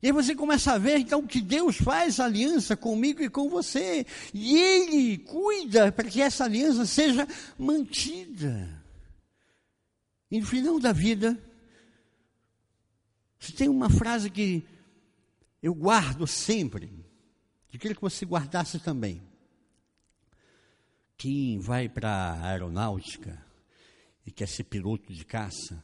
E 0.01 0.07
aí 0.07 0.11
você 0.11 0.35
começa 0.35 0.73
a 0.73 0.77
ver 0.77 0.97
então 0.97 1.25
que 1.25 1.41
Deus 1.41 1.77
faz 1.77 2.19
aliança 2.19 2.75
comigo 2.75 3.21
e 3.21 3.29
com 3.29 3.49
você. 3.49 4.05
E 4.33 4.57
Ele 4.57 5.17
cuida 5.19 5.91
para 5.91 6.07
que 6.07 6.21
essa 6.21 6.43
aliança 6.43 6.85
seja 6.85 7.27
mantida. 7.57 8.69
E 10.29 10.39
no 10.39 10.45
final 10.45 10.79
da 10.79 10.91
vida, 10.91 11.37
se 13.39 13.53
tem 13.53 13.69
uma 13.69 13.89
frase 13.89 14.29
que 14.29 14.63
eu 15.63 15.73
guardo 15.73 16.27
sempre, 16.27 16.91
que 17.77 17.81
queria 17.81 17.95
que 17.95 18.01
você 18.01 18.25
guardasse 18.25 18.79
também 18.79 19.21
quem 21.15 21.59
vai 21.59 21.87
para 21.87 22.09
a 22.09 22.49
aeronáutica 22.49 23.43
e 24.25 24.31
quer 24.31 24.47
ser 24.47 24.63
piloto 24.65 25.13
de 25.13 25.23
caça, 25.23 25.83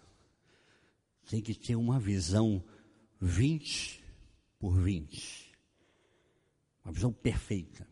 tem 1.29 1.41
que 1.41 1.53
ter 1.53 1.75
uma 1.75 1.99
visão 1.99 2.63
20 3.21 4.03
por 4.60 4.79
20. 4.79 5.51
Uma 6.84 6.93
visão 6.93 7.13
perfeita. 7.13 7.88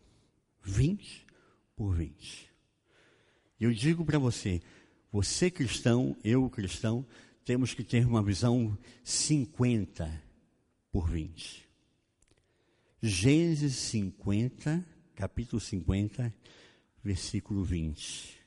20 0.63 1.25
por 1.75 1.95
20. 1.95 2.51
Eu 3.59 3.71
digo 3.71 4.03
para 4.03 4.19
você, 4.19 4.61
você 5.11 5.49
cristão, 5.49 6.17
eu 6.23 6.49
cristão, 6.49 7.05
temos 7.45 7.73
que 7.73 7.83
ter 7.83 8.05
uma 8.05 8.21
visão 8.21 8.77
50 9.03 10.21
por 10.91 11.09
20. 11.09 11.70
Gênesis 13.03 13.77
50, 13.77 14.85
capítulo 15.15 15.59
50, 15.59 16.31
versículo 17.03 17.63
20. 17.63 18.39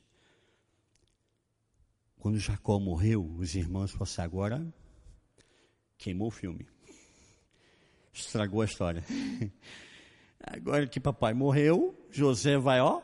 Quando 2.21 2.39
Jacó 2.39 2.79
morreu, 2.79 3.29
os 3.37 3.57
irmãos 3.57 3.91
falaram 3.91 4.25
agora 4.25 4.75
queimou 5.99 6.29
o 6.29 6.31
filme. 6.31 6.69
Estragou 8.13 8.63
a 8.63 8.65
história. 8.65 9.03
Agora 10.39 10.87
que 10.87 11.01
papai 11.01 11.35
morreu, 11.35 11.99
José 12.13 12.57
vai, 12.57 12.81
ó, 12.81 13.01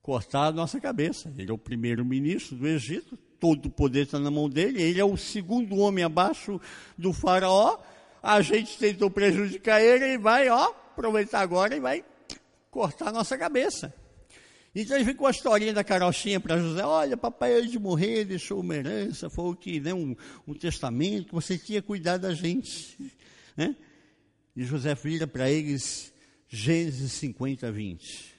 cortar 0.00 0.46
a 0.46 0.52
nossa 0.52 0.80
cabeça. 0.80 1.32
Ele 1.36 1.50
é 1.50 1.54
o 1.54 1.58
primeiro 1.58 2.04
ministro 2.04 2.56
do 2.56 2.68
Egito, 2.68 3.16
todo 3.40 3.66
o 3.66 3.70
poder 3.70 4.02
está 4.02 4.20
na 4.20 4.30
mão 4.30 4.48
dele, 4.48 4.80
ele 4.80 5.00
é 5.00 5.04
o 5.04 5.16
segundo 5.16 5.76
homem 5.78 6.04
abaixo 6.04 6.60
do 6.96 7.12
faraó. 7.12 7.80
A 8.22 8.40
gente 8.42 8.78
tentou 8.78 9.10
prejudicar 9.10 9.80
ele 9.80 10.14
e 10.14 10.18
vai, 10.18 10.48
ó, 10.48 10.66
aproveitar 10.66 11.40
agora 11.40 11.76
e 11.76 11.80
vai 11.80 12.04
cortar 12.70 13.08
a 13.08 13.12
nossa 13.12 13.36
cabeça. 13.38 13.94
Então 14.74 14.96
ele 14.96 15.14
com 15.14 15.26
a 15.26 15.30
historinha 15.30 15.72
da 15.72 15.82
carochinha 15.82 16.38
para 16.38 16.58
José, 16.58 16.84
olha, 16.84 17.16
papai 17.16 17.54
antes 17.54 17.72
de 17.72 17.78
morrer 17.78 18.24
deixou 18.24 18.60
uma 18.60 18.76
herança, 18.76 19.30
foi 19.30 19.56
que, 19.56 19.80
né, 19.80 19.94
um, 19.94 20.14
um 20.46 20.54
testamento, 20.54 21.32
você 21.32 21.58
tinha 21.58 21.82
cuidado 21.82 22.22
da 22.22 22.34
gente. 22.34 22.96
Né? 23.56 23.74
E 24.54 24.62
José 24.62 24.94
vira 24.94 25.26
para 25.26 25.50
eles 25.50 26.12
Gênesis 26.48 27.12
50, 27.12 27.70
20. 27.72 28.34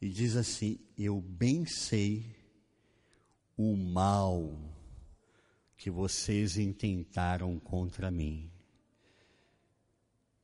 E 0.00 0.08
diz 0.08 0.36
assim, 0.36 0.78
eu 0.96 1.20
bem 1.20 1.66
sei 1.66 2.24
o 3.56 3.74
mal 3.76 4.58
que 5.76 5.90
vocês 5.90 6.56
intentaram 6.56 7.58
contra 7.58 8.10
mim. 8.10 8.50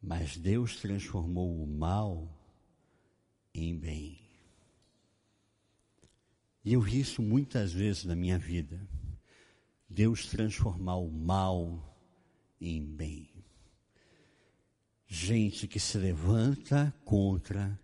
Mas 0.02 0.36
Deus 0.36 0.76
transformou 0.76 1.62
o 1.62 1.66
mal 1.66 2.28
em 3.54 3.78
bem. 3.78 4.18
E 6.64 6.72
eu 6.72 6.80
vi 6.80 7.00
isso 7.00 7.22
muitas 7.22 7.72
vezes 7.72 8.04
na 8.04 8.16
minha 8.16 8.38
vida. 8.38 8.80
Deus 9.88 10.26
transformar 10.26 10.96
o 10.96 11.10
mal 11.10 11.96
em 12.60 12.84
bem. 12.84 13.28
Gente 15.06 15.68
que 15.68 15.78
se 15.78 15.98
levanta 15.98 16.92
contra 17.04 17.78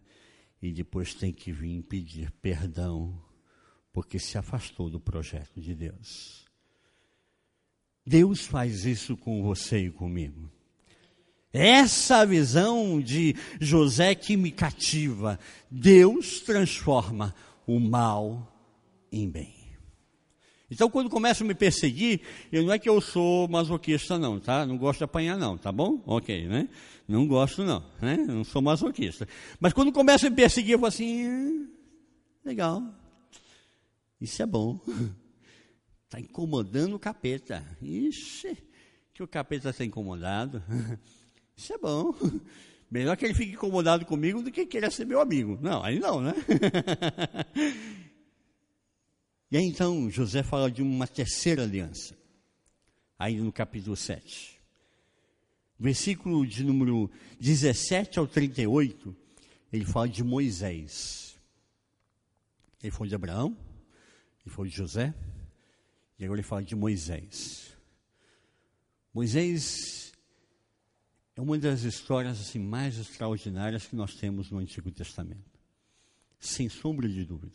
e 0.60 0.72
depois 0.72 1.14
tem 1.14 1.32
que 1.32 1.52
vir 1.52 1.82
pedir 1.82 2.30
perdão 2.32 3.22
porque 3.92 4.18
se 4.18 4.38
afastou 4.38 4.88
do 4.88 4.98
projeto 4.98 5.60
de 5.60 5.74
Deus. 5.74 6.46
Deus 8.06 8.46
faz 8.46 8.84
isso 8.84 9.16
com 9.16 9.42
você 9.42 9.86
e 9.86 9.90
comigo. 9.90 10.50
Essa 11.52 12.26
visão 12.26 13.00
de 13.00 13.34
José 13.60 14.14
que 14.14 14.36
me 14.36 14.50
cativa. 14.50 15.38
Deus 15.70 16.40
transforma 16.40 17.34
o 17.66 17.80
mal 17.80 18.52
em 19.10 19.28
bem. 19.28 19.58
Então, 20.70 20.90
quando 20.90 21.08
começam 21.08 21.46
a 21.46 21.48
me 21.48 21.54
perseguir, 21.54 22.20
eu 22.52 22.62
não 22.62 22.72
é 22.72 22.78
que 22.78 22.88
eu 22.88 23.00
sou 23.00 23.48
masoquista, 23.48 24.18
não, 24.18 24.38
tá? 24.38 24.66
Não 24.66 24.76
gosto 24.76 24.98
de 24.98 25.04
apanhar, 25.04 25.38
não, 25.38 25.56
tá 25.56 25.72
bom? 25.72 26.02
Ok, 26.04 26.46
né? 26.46 26.68
Não 27.06 27.26
gosto, 27.26 27.64
não, 27.64 27.82
né? 28.02 28.18
Não 28.18 28.44
sou 28.44 28.60
masoquista. 28.60 29.26
Mas 29.58 29.72
quando 29.72 29.90
começam 29.90 30.26
a 30.26 30.30
me 30.30 30.36
perseguir, 30.36 30.72
eu 30.72 30.78
falo 30.78 30.88
assim: 30.88 31.26
hum, 31.26 31.68
legal, 32.44 32.82
isso 34.20 34.42
é 34.42 34.46
bom. 34.46 34.78
Está 36.04 36.20
incomodando 36.20 36.96
o 36.96 36.98
capeta. 36.98 37.64
Ixi, 37.80 38.58
que 39.14 39.22
o 39.22 39.28
capeta 39.28 39.70
está 39.70 39.86
incomodado. 39.86 40.62
Isso 41.58 41.72
é 41.72 41.78
bom. 41.78 42.14
Melhor 42.88 43.16
que 43.16 43.24
ele 43.24 43.34
fique 43.34 43.52
incomodado 43.52 44.06
comigo 44.06 44.40
do 44.40 44.50
que 44.50 44.64
queira 44.64 44.92
ser 44.92 45.04
meu 45.04 45.20
amigo. 45.20 45.58
Não, 45.60 45.82
aí 45.82 45.98
não, 45.98 46.20
né? 46.20 46.32
e 49.50 49.56
aí 49.56 49.64
então 49.64 50.08
José 50.08 50.44
fala 50.44 50.70
de 50.70 50.80
uma 50.80 51.06
terceira 51.06 51.64
aliança, 51.64 52.16
aí 53.18 53.36
no 53.36 53.52
capítulo 53.52 53.96
7. 53.96 54.56
Versículo 55.78 56.46
de 56.46 56.62
número 56.62 57.10
17 57.40 58.20
ao 58.20 58.26
38, 58.26 59.14
ele 59.72 59.84
fala 59.84 60.08
de 60.08 60.22
Moisés. 60.22 61.36
Ele 62.80 62.92
foi 62.92 63.08
de 63.08 63.16
Abraão, 63.16 63.56
ele 64.46 64.54
foi 64.54 64.68
de 64.68 64.76
José, 64.76 65.12
e 66.18 66.24
agora 66.24 66.40
ele 66.40 66.46
fala 66.46 66.62
de 66.62 66.76
Moisés. 66.76 67.76
Moisés 69.12 70.07
é 71.38 71.40
uma 71.40 71.56
das 71.56 71.82
histórias 71.82 72.40
assim, 72.40 72.58
mais 72.58 72.98
extraordinárias 72.98 73.86
que 73.86 73.94
nós 73.94 74.12
temos 74.16 74.50
no 74.50 74.58
Antigo 74.58 74.90
Testamento. 74.90 75.38
Sem 76.40 76.68
sombra 76.68 77.08
de 77.08 77.24
dúvida. 77.24 77.54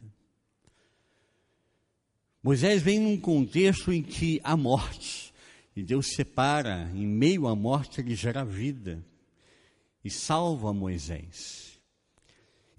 Moisés 2.41 2.81
vem 2.81 2.97
num 2.97 3.19
contexto 3.19 3.91
em 3.91 4.01
que 4.01 4.39
há 4.41 4.55
morte. 4.55 5.33
E 5.75 5.83
Deus 5.83 6.13
separa, 6.15 6.89
em 6.95 7.05
meio 7.05 7.45
à 7.45 7.53
morte, 7.57 7.99
ele 7.99 8.15
gera 8.15 8.45
vida 8.45 9.05
e 10.01 10.09
salva 10.09 10.71
Moisés. 10.71 11.77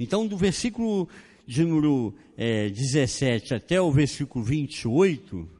Então, 0.00 0.26
do 0.26 0.38
versículo 0.38 1.06
de 1.46 1.64
número 1.64 2.14
é, 2.34 2.70
17 2.70 3.52
até 3.52 3.78
o 3.78 3.92
versículo 3.92 4.42
28, 4.42 5.50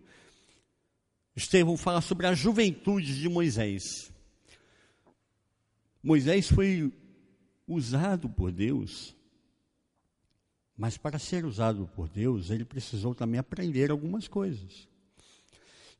Estevão 1.36 1.76
fala 1.76 2.00
sobre 2.00 2.26
a 2.26 2.32
juventude 2.32 3.20
de 3.20 3.28
Moisés. 3.28 4.13
Moisés 6.04 6.50
foi 6.50 6.92
usado 7.66 8.28
por 8.28 8.52
Deus, 8.52 9.16
mas 10.76 10.98
para 10.98 11.18
ser 11.18 11.46
usado 11.46 11.88
por 11.96 12.10
Deus, 12.10 12.50
ele 12.50 12.62
precisou 12.62 13.14
também 13.14 13.40
aprender 13.40 13.90
algumas 13.90 14.28
coisas. 14.28 14.86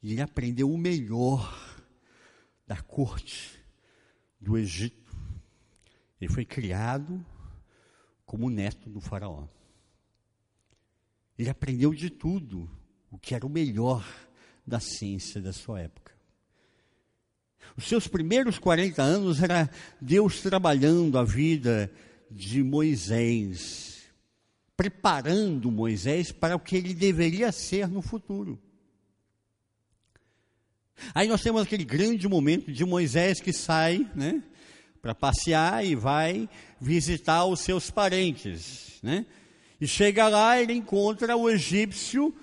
E 0.03 0.13
ele 0.13 0.21
aprendeu 0.21 0.71
o 0.71 0.77
melhor 0.77 1.83
da 2.67 2.83
corte 2.83 3.59
do 4.39 4.59
Egito. 4.59 5.17
Ele 6.21 6.31
foi 6.31 6.45
criado 6.45 7.25
como 8.27 8.51
neto 8.51 8.91
do 8.91 9.01
Faraó. 9.01 9.49
Ele 11.39 11.49
aprendeu 11.49 11.95
de 11.95 12.11
tudo 12.11 12.71
o 13.11 13.17
que 13.17 13.35
era 13.35 13.47
o 13.47 13.51
melhor 13.51 14.07
da 14.67 14.81
ciência 14.81 15.41
da 15.41 15.55
sua 15.55 15.81
época. 15.81 16.04
Os 17.77 17.85
seus 17.85 18.07
primeiros 18.07 18.59
40 18.59 19.03
anos 19.03 19.43
era 19.43 19.69
Deus 20.01 20.41
trabalhando 20.41 21.19
a 21.19 21.25
vida 21.25 21.91
de 22.31 22.63
Moisés, 22.63 24.03
preparando 24.77 25.71
Moisés 25.71 26.33
para 26.33 26.57
o 26.57 26.61
que 26.61 26.77
ele 26.77 26.95
deveria 26.95 27.51
ser 27.53 27.89
no 27.89 28.03
futuro. 28.03 28.59
Aí 31.15 31.27
nós 31.27 31.43
temos 31.43 31.63
aquele 31.63 31.85
grande 31.85 32.29
momento 32.29 32.73
de 32.73 32.85
Moisés 32.85 33.41
que 33.41 33.53
sai, 33.53 34.09
né, 34.15 34.43
para 35.03 35.15
passear 35.15 35.85
e 35.85 35.95
vai 35.95 36.49
visitar 36.81 37.45
os 37.45 37.61
seus 37.61 37.91
parentes, 37.91 39.01
né? 39.03 39.27
E 39.81 39.87
chega 39.87 40.29
lá, 40.29 40.61
ele 40.61 40.73
encontra 40.73 41.37
o 41.37 41.51
egípcio 41.51 42.35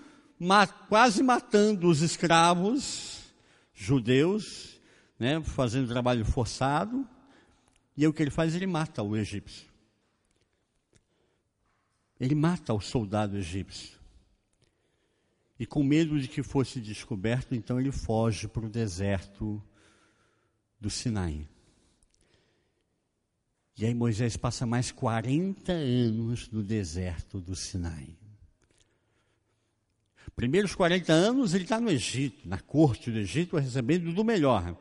quase 0.89 1.24
matando 1.24 1.88
os 1.88 2.01
escravos 2.01 3.19
judeus, 3.74 4.70
né, 5.22 5.39
fazendo 5.43 5.88
trabalho 5.88 6.26
forçado. 6.26 7.07
E 7.95 8.01
aí 8.01 8.07
o 8.07 8.13
que 8.13 8.24
ele 8.24 8.32
faz? 8.32 8.55
Ele 8.55 8.65
mata 8.65 9.03
o 9.03 9.15
egípcio. 9.15 9.69
Ele 12.19 12.34
mata 12.34 12.74
o 12.74 12.82
soldado 12.82 13.38
egípcio. 13.38 13.99
E 15.59 15.65
com 15.67 15.84
medo 15.84 16.19
de 16.19 16.28
que 16.28 16.41
fosse 16.41 16.82
descoberto, 16.82 17.53
então 17.53 17.80
ele 17.80 17.91
foge 17.91 18.47
para 18.47 18.65
o 18.65 18.69
deserto 18.69 19.61
do 20.80 20.89
Sinai. 20.89 21.47
E 23.78 23.86
aí 23.86 23.93
Moisés 23.93 24.36
passa 24.36 24.65
mais 24.65 24.91
40 24.91 25.72
anos 25.72 26.49
no 26.49 26.63
deserto 26.63 27.39
do 27.39 27.55
Sinai. 27.55 28.17
Primeiros 30.36 30.74
40 30.74 31.13
anos 31.13 31.53
ele 31.53 31.65
está 31.65 31.80
no 31.80 31.91
Egito, 31.91 32.49
na 32.49 32.59
corte 32.59 33.11
do 33.11 33.19
Egito, 33.19 33.55
recebendo 33.57 34.11
do 34.11 34.26
melhor. 34.26 34.76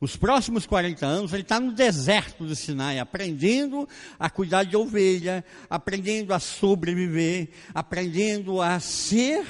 Os 0.00 0.16
próximos 0.16 0.66
40 0.66 1.06
anos 1.06 1.32
ele 1.32 1.42
está 1.42 1.58
no 1.58 1.72
deserto 1.72 2.44
do 2.44 2.54
Sinai, 2.54 2.98
aprendendo 2.98 3.88
a 4.18 4.28
cuidar 4.28 4.64
de 4.64 4.76
ovelha, 4.76 5.44
aprendendo 5.70 6.34
a 6.34 6.38
sobreviver, 6.38 7.50
aprendendo 7.74 8.60
a 8.60 8.78
ser 8.78 9.46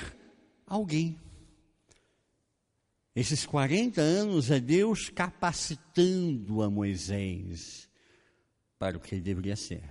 alguém. 0.67 1.19
Esses 3.15 3.47
40 3.47 4.01
anos 4.01 4.51
é 4.51 4.61
Deus 4.61 5.09
capacitando 5.09 6.63
a 6.63 6.71
Moisés 6.71 7.89
para 8.79 8.97
o 8.97 9.01
que 9.01 9.15
ele 9.15 9.23
deveria 9.23 9.57
ser. 9.57 9.83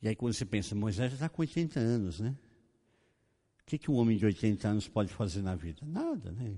E 0.00 0.08
aí 0.08 0.14
quando 0.14 0.32
você 0.32 0.44
pensa, 0.44 0.74
Moisés 0.74 1.10
já 1.10 1.16
está 1.16 1.28
com 1.28 1.42
80 1.42 1.80
anos, 1.80 2.20
né? 2.20 2.36
O 3.60 3.64
que, 3.66 3.76
que 3.76 3.90
um 3.90 3.94
homem 3.94 4.16
de 4.16 4.24
80 4.24 4.68
anos 4.68 4.86
pode 4.86 5.12
fazer 5.12 5.42
na 5.42 5.56
vida? 5.56 5.80
Nada, 5.84 6.30
né? 6.30 6.56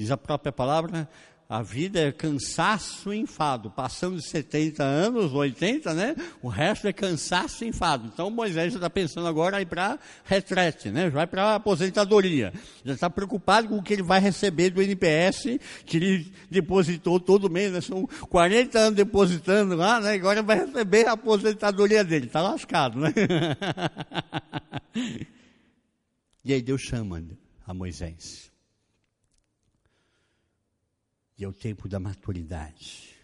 Diz 0.00 0.10
a 0.10 0.16
própria 0.16 0.50
palavra, 0.50 1.06
a 1.46 1.60
vida 1.60 2.00
é 2.00 2.10
cansaço 2.10 3.12
e 3.12 3.18
enfado. 3.18 3.70
Passando 3.70 4.16
de 4.16 4.22
70 4.22 4.82
anos, 4.82 5.34
80, 5.34 5.92
né? 5.92 6.16
O 6.40 6.48
resto 6.48 6.88
é 6.88 6.92
cansaço 6.94 7.66
e 7.66 7.68
enfado. 7.68 8.10
Então 8.10 8.30
Moisés 8.30 8.72
já 8.72 8.78
está 8.78 8.88
pensando 8.88 9.28
agora 9.28 9.62
para 9.66 9.98
retrete, 10.24 10.88
né? 10.88 11.10
Vai 11.10 11.26
para 11.26 11.56
aposentadoria. 11.56 12.50
Já 12.82 12.94
está 12.94 13.10
preocupado 13.10 13.68
com 13.68 13.76
o 13.76 13.82
que 13.82 13.92
ele 13.92 14.02
vai 14.02 14.20
receber 14.20 14.70
do 14.70 14.80
NPS, 14.80 15.58
que 15.84 15.98
ele 15.98 16.32
depositou 16.50 17.20
todo 17.20 17.50
mês, 17.50 17.70
né? 17.70 17.82
São 17.82 18.08
40 18.30 18.78
anos 18.78 18.96
depositando 18.96 19.76
lá, 19.76 20.00
né? 20.00 20.14
Agora 20.14 20.42
vai 20.42 20.64
receber 20.64 21.08
a 21.08 21.12
aposentadoria 21.12 22.02
dele. 22.02 22.24
Está 22.24 22.40
lascado, 22.40 22.98
né? 23.00 23.12
e 26.42 26.54
aí 26.54 26.62
Deus 26.62 26.80
chama 26.80 27.22
a 27.66 27.74
Moisés. 27.74 28.49
E 31.40 31.44
é 31.44 31.48
o 31.48 31.54
tempo 31.54 31.88
da 31.88 31.98
maturidade. 31.98 33.16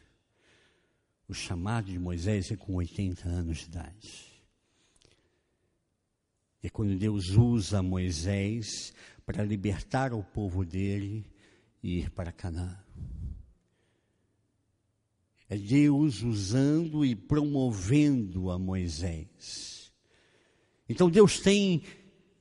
O 1.29 1.35
chamado 1.35 1.93
de 1.93 1.99
Moisés 1.99 2.51
é 2.51 2.57
com 2.57 2.77
80 2.77 3.29
anos 3.29 3.59
de 3.59 3.65
idade. 3.67 4.43
É 6.63 6.71
quando 6.71 6.97
Deus 6.97 7.29
usa 7.33 7.83
Moisés 7.83 8.95
para 9.27 9.45
libertar 9.45 10.15
o 10.15 10.25
povo 10.25 10.65
dele 10.65 11.31
e 11.83 11.99
ir 11.99 12.11
para 12.11 12.33
Canaã. 12.33 12.83
É 15.47 15.59
Deus 15.59 16.23
usando 16.23 17.05
e 17.05 17.15
promovendo 17.15 18.51
a 18.51 18.59
Moisés. 18.59 19.93
Então 20.89 21.11
Deus 21.11 21.39
tem 21.39 21.83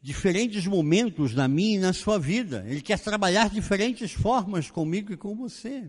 diferentes 0.06 0.68
momentos 0.68 1.34
na 1.34 1.48
minha 1.48 1.78
e 1.78 1.80
na 1.80 1.92
sua 1.92 2.20
vida. 2.20 2.64
Ele 2.68 2.80
quer 2.80 3.00
trabalhar 3.00 3.50
diferentes 3.50 4.12
formas 4.12 4.70
comigo 4.70 5.12
e 5.12 5.18
com 5.18 5.36
você. 5.36 5.86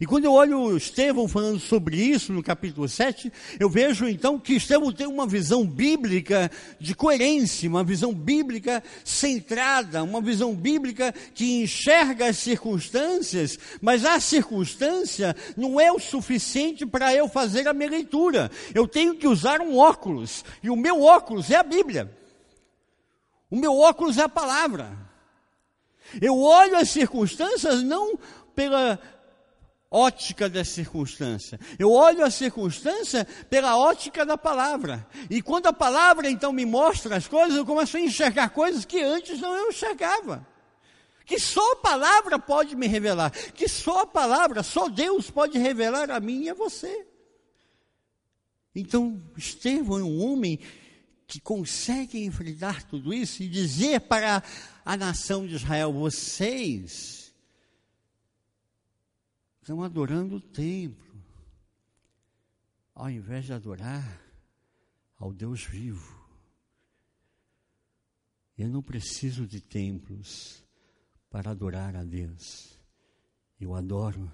E 0.00 0.06
quando 0.06 0.26
eu 0.26 0.32
olho 0.32 0.76
Estevão 0.76 1.26
falando 1.26 1.58
sobre 1.58 1.96
isso 1.96 2.32
no 2.32 2.40
capítulo 2.40 2.88
7, 2.88 3.32
eu 3.58 3.68
vejo 3.68 4.08
então 4.08 4.38
que 4.38 4.54
Estevão 4.54 4.92
tem 4.92 5.08
uma 5.08 5.26
visão 5.26 5.66
bíblica 5.66 6.48
de 6.78 6.94
coerência, 6.94 7.68
uma 7.68 7.82
visão 7.82 8.14
bíblica 8.14 8.80
centrada, 9.04 10.04
uma 10.04 10.20
visão 10.20 10.54
bíblica 10.54 11.12
que 11.34 11.64
enxerga 11.64 12.28
as 12.28 12.38
circunstâncias, 12.38 13.58
mas 13.80 14.04
a 14.04 14.20
circunstância 14.20 15.34
não 15.56 15.80
é 15.80 15.90
o 15.90 15.98
suficiente 15.98 16.86
para 16.86 17.12
eu 17.12 17.28
fazer 17.28 17.66
a 17.66 17.74
minha 17.74 17.90
leitura. 17.90 18.52
Eu 18.72 18.86
tenho 18.86 19.16
que 19.16 19.26
usar 19.26 19.60
um 19.60 19.76
óculos, 19.76 20.44
e 20.62 20.70
o 20.70 20.76
meu 20.76 21.02
óculos 21.02 21.50
é 21.50 21.56
a 21.56 21.64
Bíblia. 21.64 22.21
O 23.52 23.56
meu 23.56 23.78
óculos 23.78 24.16
é 24.16 24.22
a 24.22 24.30
palavra. 24.30 24.96
Eu 26.22 26.40
olho 26.40 26.74
as 26.74 26.88
circunstâncias 26.88 27.82
não 27.82 28.18
pela 28.54 28.98
ótica 29.90 30.48
da 30.48 30.64
circunstância. 30.64 31.60
Eu 31.78 31.92
olho 31.92 32.24
a 32.24 32.30
circunstância 32.30 33.26
pela 33.50 33.76
ótica 33.76 34.24
da 34.24 34.38
palavra. 34.38 35.06
E 35.28 35.42
quando 35.42 35.66
a 35.66 35.72
palavra 35.72 36.30
então 36.30 36.50
me 36.50 36.64
mostra 36.64 37.14
as 37.14 37.28
coisas, 37.28 37.54
eu 37.54 37.66
começo 37.66 37.98
a 37.98 38.00
enxergar 38.00 38.48
coisas 38.48 38.86
que 38.86 39.02
antes 39.02 39.38
não 39.38 39.54
eu 39.54 39.68
enxergava. 39.68 40.46
Que 41.26 41.38
só 41.38 41.72
a 41.72 41.76
palavra 41.76 42.38
pode 42.38 42.74
me 42.74 42.86
revelar. 42.86 43.32
Que 43.52 43.68
só 43.68 44.00
a 44.00 44.06
palavra, 44.06 44.62
só 44.62 44.88
Deus 44.88 45.30
pode 45.30 45.58
revelar 45.58 46.10
a 46.10 46.18
mim 46.20 46.44
e 46.44 46.48
a 46.48 46.54
você. 46.54 47.06
Então, 48.74 49.22
Estevão 49.36 49.98
é 49.98 50.02
um 50.02 50.24
homem 50.24 50.58
que 51.26 51.40
conseguem 51.40 52.24
enfrentar 52.24 52.82
tudo 52.84 53.12
isso 53.12 53.42
e 53.42 53.48
dizer 53.48 54.00
para 54.00 54.42
a 54.84 54.96
nação 54.96 55.46
de 55.46 55.54
Israel: 55.54 55.92
vocês 55.92 57.32
estão 59.60 59.82
adorando 59.82 60.36
o 60.36 60.40
templo, 60.40 61.22
ao 62.94 63.10
invés 63.10 63.46
de 63.46 63.52
adorar 63.52 64.20
ao 65.16 65.32
Deus 65.32 65.64
vivo. 65.64 66.20
Eu 68.58 68.68
não 68.68 68.82
preciso 68.82 69.46
de 69.46 69.60
templos 69.60 70.62
para 71.30 71.50
adorar 71.50 71.96
a 71.96 72.04
Deus. 72.04 72.78
Eu 73.58 73.74
adoro 73.74 74.30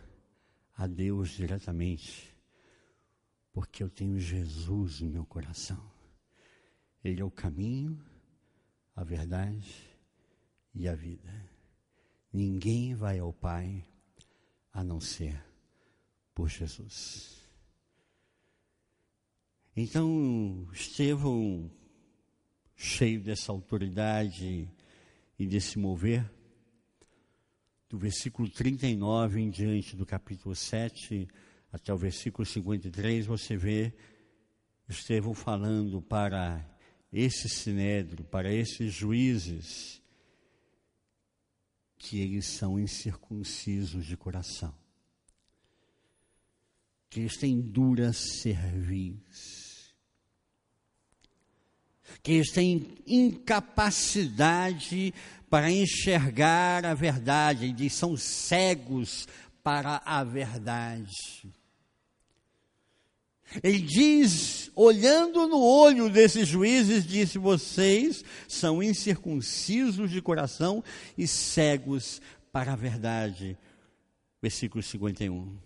a 0.74 0.86
Deus 0.86 1.30
diretamente, 1.30 2.34
porque 3.52 3.82
eu 3.82 3.90
tenho 3.90 4.18
Jesus 4.18 5.00
no 5.00 5.10
meu 5.10 5.24
coração. 5.24 5.97
Ele 7.04 7.20
é 7.20 7.24
o 7.24 7.30
caminho, 7.30 8.02
a 8.94 9.04
verdade 9.04 9.88
e 10.74 10.88
a 10.88 10.94
vida. 10.94 11.32
Ninguém 12.32 12.94
vai 12.94 13.18
ao 13.18 13.32
Pai 13.32 13.84
a 14.72 14.82
não 14.84 15.00
ser 15.00 15.42
por 16.34 16.48
Jesus. 16.48 17.38
Então, 19.76 20.68
Estevão, 20.72 21.70
cheio 22.74 23.20
dessa 23.22 23.52
autoridade 23.52 24.68
e 25.38 25.46
desse 25.46 25.78
mover, 25.78 26.28
do 27.88 27.96
versículo 27.96 28.50
39 28.50 29.40
em 29.40 29.50
diante 29.50 29.96
do 29.96 30.04
capítulo 30.04 30.54
7 30.54 31.28
até 31.72 31.92
o 31.92 31.96
versículo 31.96 32.44
53, 32.44 33.26
você 33.26 33.56
vê 33.56 33.94
Estevão 34.88 35.34
falando 35.34 36.02
para 36.02 36.64
esse 37.12 37.48
sinédrio, 37.48 38.24
para 38.24 38.52
esses 38.52 38.92
juízes, 38.92 40.00
que 41.96 42.20
eles 42.20 42.46
são 42.46 42.78
incircuncisos 42.78 44.06
de 44.06 44.16
coração, 44.16 44.74
que 47.10 47.20
eles 47.20 47.36
têm 47.36 47.60
dura 47.60 48.12
cerviz, 48.12 49.92
que 52.22 52.32
eles 52.32 52.52
têm 52.52 52.96
incapacidade 53.06 55.12
para 55.50 55.70
enxergar 55.70 56.84
a 56.84 56.94
verdade, 56.94 57.66
eles 57.66 57.94
são 57.94 58.16
cegos 58.16 59.26
para 59.62 60.02
a 60.04 60.22
verdade. 60.22 61.57
Ele 63.62 63.78
diz, 63.78 64.70
olhando 64.74 65.48
no 65.48 65.60
olho 65.60 66.10
desses 66.10 66.46
juízes, 66.46 67.06
disse: 67.06 67.38
Vocês 67.38 68.22
são 68.46 68.82
incircuncisos 68.82 70.10
de 70.10 70.20
coração 70.20 70.84
e 71.16 71.26
cegos 71.26 72.20
para 72.52 72.72
a 72.72 72.76
verdade. 72.76 73.56
Versículo 74.40 74.82
51. 74.82 75.56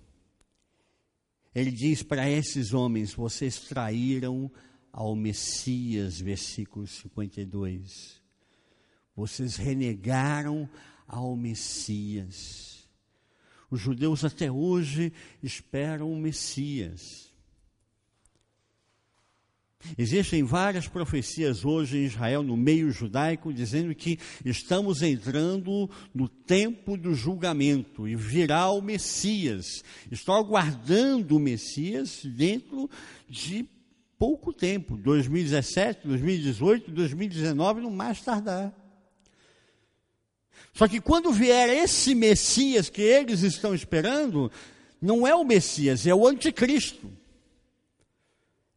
Ele 1.55 1.71
diz 1.71 2.03
para 2.03 2.31
esses 2.31 2.73
homens: 2.73 3.15
Vocês 3.15 3.59
traíram 3.59 4.51
ao 4.93 5.17
Messias. 5.17 6.21
Versículo 6.21 6.87
52. 6.87 8.23
Vocês 9.15 9.57
renegaram 9.57 10.69
ao 11.07 11.37
Messias. 11.37 12.89
Os 13.69 13.81
judeus 13.81 14.25
até 14.25 14.51
hoje 14.51 15.13
esperam 15.43 16.13
o 16.13 16.17
Messias. 16.17 17.32
Existem 19.99 20.43
várias 20.43 20.87
profecias 20.87 21.65
hoje 21.65 21.99
em 21.99 22.05
Israel, 22.05 22.43
no 22.43 22.57
meio 22.57 22.91
judaico, 22.91 23.53
dizendo 23.53 23.95
que 23.95 24.19
estamos 24.45 25.03
entrando 25.03 25.91
no 26.15 26.29
tempo 26.29 26.97
do 26.97 27.15
julgamento 27.15 28.09
e 28.09 28.15
virá 28.15 28.71
o 28.71 28.81
Messias. 28.81 29.83
Estou 30.11 30.35
aguardando 30.35 31.37
o 31.37 31.41
Messias 31.41 32.21
dentro 32.25 32.89
de 33.29 33.69
pouco 34.19 34.53
tempo 34.53 34.97
2017, 34.97 36.07
2018, 36.07 36.91
2019, 36.91 37.81
no 37.81 37.91
mais 37.91 38.21
tardar. 38.21 38.73
Só 40.73 40.89
que 40.89 41.01
quando 41.01 41.33
vier 41.33 41.69
esse 41.69 42.15
Messias 42.15 42.89
que 42.89 43.03
eles 43.03 43.43
estão 43.43 43.75
esperando, 43.75 44.51
não 45.01 45.27
é 45.27 45.35
o 45.35 45.45
Messias, 45.45 46.07
é 46.07 46.15
o 46.15 46.27
Anticristo. 46.27 47.22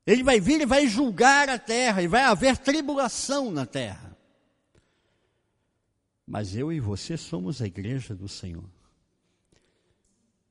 Ele 0.05 0.23
vai 0.23 0.39
vir 0.39 0.61
e 0.61 0.65
vai 0.65 0.87
julgar 0.87 1.49
a 1.49 1.57
terra, 1.57 2.01
e 2.01 2.07
vai 2.07 2.21
haver 2.21 2.57
tribulação 2.57 3.49
na 3.49 3.65
terra. 3.65 4.15
Mas 6.25 6.55
eu 6.55 6.71
e 6.71 6.79
você 6.79 7.17
somos 7.17 7.61
a 7.61 7.67
igreja 7.67 8.15
do 8.15 8.27
Senhor. 8.27 8.69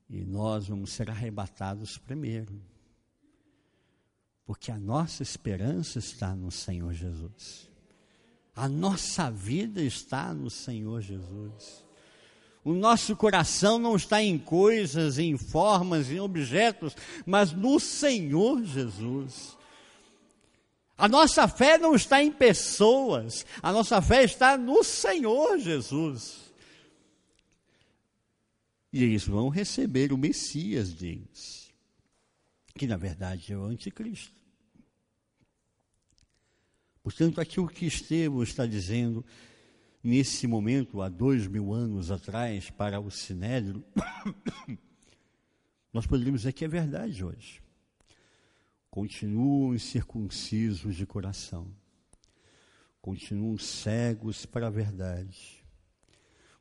E 0.08 0.24
nós 0.24 0.68
vamos 0.68 0.92
ser 0.92 1.10
arrebatados 1.10 1.98
primeiro. 1.98 2.60
Porque 4.44 4.70
a 4.70 4.78
nossa 4.78 5.22
esperança 5.22 5.98
está 5.98 6.34
no 6.34 6.50
Senhor 6.50 6.92
Jesus. 6.92 7.70
A 8.54 8.68
nossa 8.68 9.30
vida 9.30 9.82
está 9.82 10.32
no 10.34 10.50
Senhor 10.50 11.00
Jesus. 11.00 11.83
O 12.64 12.72
nosso 12.72 13.14
coração 13.14 13.78
não 13.78 13.94
está 13.94 14.22
em 14.22 14.38
coisas, 14.38 15.18
em 15.18 15.36
formas, 15.36 16.10
em 16.10 16.18
objetos, 16.18 16.96
mas 17.26 17.52
no 17.52 17.78
Senhor 17.78 18.64
Jesus. 18.64 19.54
A 20.96 21.06
nossa 21.06 21.46
fé 21.46 21.76
não 21.76 21.94
está 21.94 22.22
em 22.22 22.32
pessoas, 22.32 23.44
a 23.62 23.70
nossa 23.70 24.00
fé 24.00 24.24
está 24.24 24.56
no 24.56 24.82
Senhor 24.82 25.58
Jesus. 25.58 26.52
E 28.90 29.02
eles 29.02 29.26
vão 29.26 29.48
receber 29.50 30.12
o 30.12 30.16
Messias 30.16 30.94
deles, 30.94 31.70
que 32.76 32.86
na 32.86 32.96
verdade 32.96 33.52
é 33.52 33.58
o 33.58 33.64
anticristo. 33.64 34.32
Portanto, 37.02 37.40
aquilo 37.42 37.68
que 37.68 37.84
Estevão 37.84 38.42
está 38.42 38.64
dizendo 38.64 39.22
nesse 40.04 40.46
momento, 40.46 41.00
há 41.00 41.08
dois 41.08 41.46
mil 41.46 41.72
anos 41.72 42.10
atrás, 42.10 42.68
para 42.68 43.00
o 43.00 43.10
Sinédrio, 43.10 43.82
nós 45.90 46.06
poderíamos 46.06 46.42
dizer 46.42 46.52
que 46.52 46.66
é 46.66 46.68
verdade 46.68 47.24
hoje. 47.24 47.62
Continuam 48.90 49.74
incircuncisos 49.74 50.94
de 50.94 51.06
coração, 51.06 51.66
continuam 53.00 53.56
cegos 53.56 54.44
para 54.44 54.66
a 54.68 54.70
verdade, 54.70 55.64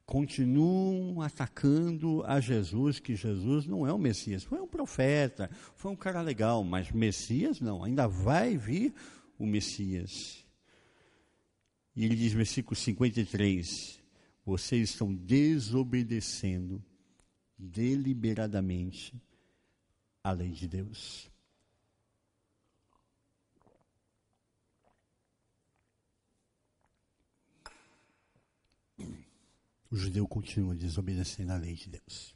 continuam 0.05 1.21
atacando 1.21 2.23
a 2.25 2.39
Jesus, 2.39 2.99
que 2.99 3.15
Jesus 3.15 3.67
não 3.67 3.85
é 3.85 3.93
o 3.93 3.99
Messias, 3.99 4.43
foi 4.43 4.59
um 4.59 4.67
profeta, 4.67 5.49
foi 5.75 5.91
um 5.91 5.95
cara 5.95 6.21
legal, 6.21 6.63
mas 6.63 6.91
Messias 6.91 7.59
não, 7.59 7.83
ainda 7.83 8.07
vai 8.07 8.57
vir 8.57 8.95
o 9.37 9.45
Messias. 9.45 10.42
E 11.95 12.05
ele 12.05 12.15
diz, 12.15 12.33
versículo 12.33 12.75
53, 12.75 14.01
vocês 14.45 14.89
estão 14.89 15.13
desobedecendo 15.13 16.83
deliberadamente 17.57 19.21
a 20.23 20.31
lei 20.31 20.51
de 20.51 20.67
Deus. 20.67 21.31
O 29.91 29.95
judeu 29.95 30.27
continua 30.27 30.73
desobedecendo 30.73 31.51
a 31.51 31.57
lei 31.57 31.75
de 31.75 31.89
Deus. 31.89 32.33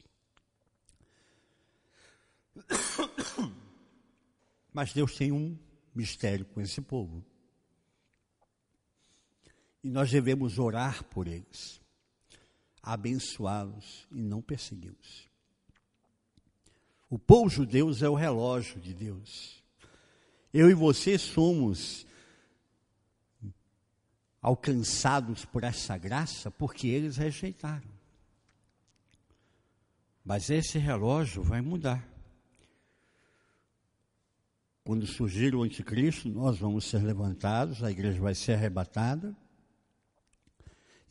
Mas 4.71 4.93
Deus 4.93 5.15
tem 5.15 5.31
um 5.31 5.57
mistério 5.95 6.45
com 6.45 6.61
esse 6.61 6.79
povo. 6.81 7.25
E 9.83 9.89
nós 9.89 10.09
devemos 10.11 10.57
orar 10.59 11.03
por 11.05 11.27
eles, 11.27 11.79
abençoá-los 12.81 14.07
e 14.11 14.21
não 14.21 14.41
persegui-los. 14.41 15.27
O 17.09 17.17
povo 17.17 17.49
judeu 17.49 17.89
é 18.01 18.09
o 18.09 18.15
relógio 18.15 18.79
de 18.81 18.93
Deus. 18.93 19.63
Eu 20.53 20.69
e 20.69 20.73
você 20.73 21.17
somos 21.17 22.05
alcançados 24.41 25.45
por 25.45 25.63
essa 25.63 25.97
graça 25.97 26.51
porque 26.51 26.87
eles 26.87 27.17
rejeitaram. 27.17 27.89
Mas 30.23 30.49
esse 30.49 30.77
relógio 30.77 31.41
vai 31.41 31.61
mudar. 31.61 32.05
Quando 34.83 35.05
surgir 35.05 35.55
o 35.55 35.63
anticristo, 35.63 36.27
nós 36.27 36.57
vamos 36.57 36.85
ser 36.85 37.03
levantados, 37.03 37.83
a 37.83 37.91
igreja 37.91 38.19
vai 38.19 38.35
ser 38.35 38.53
arrebatada 38.53 39.35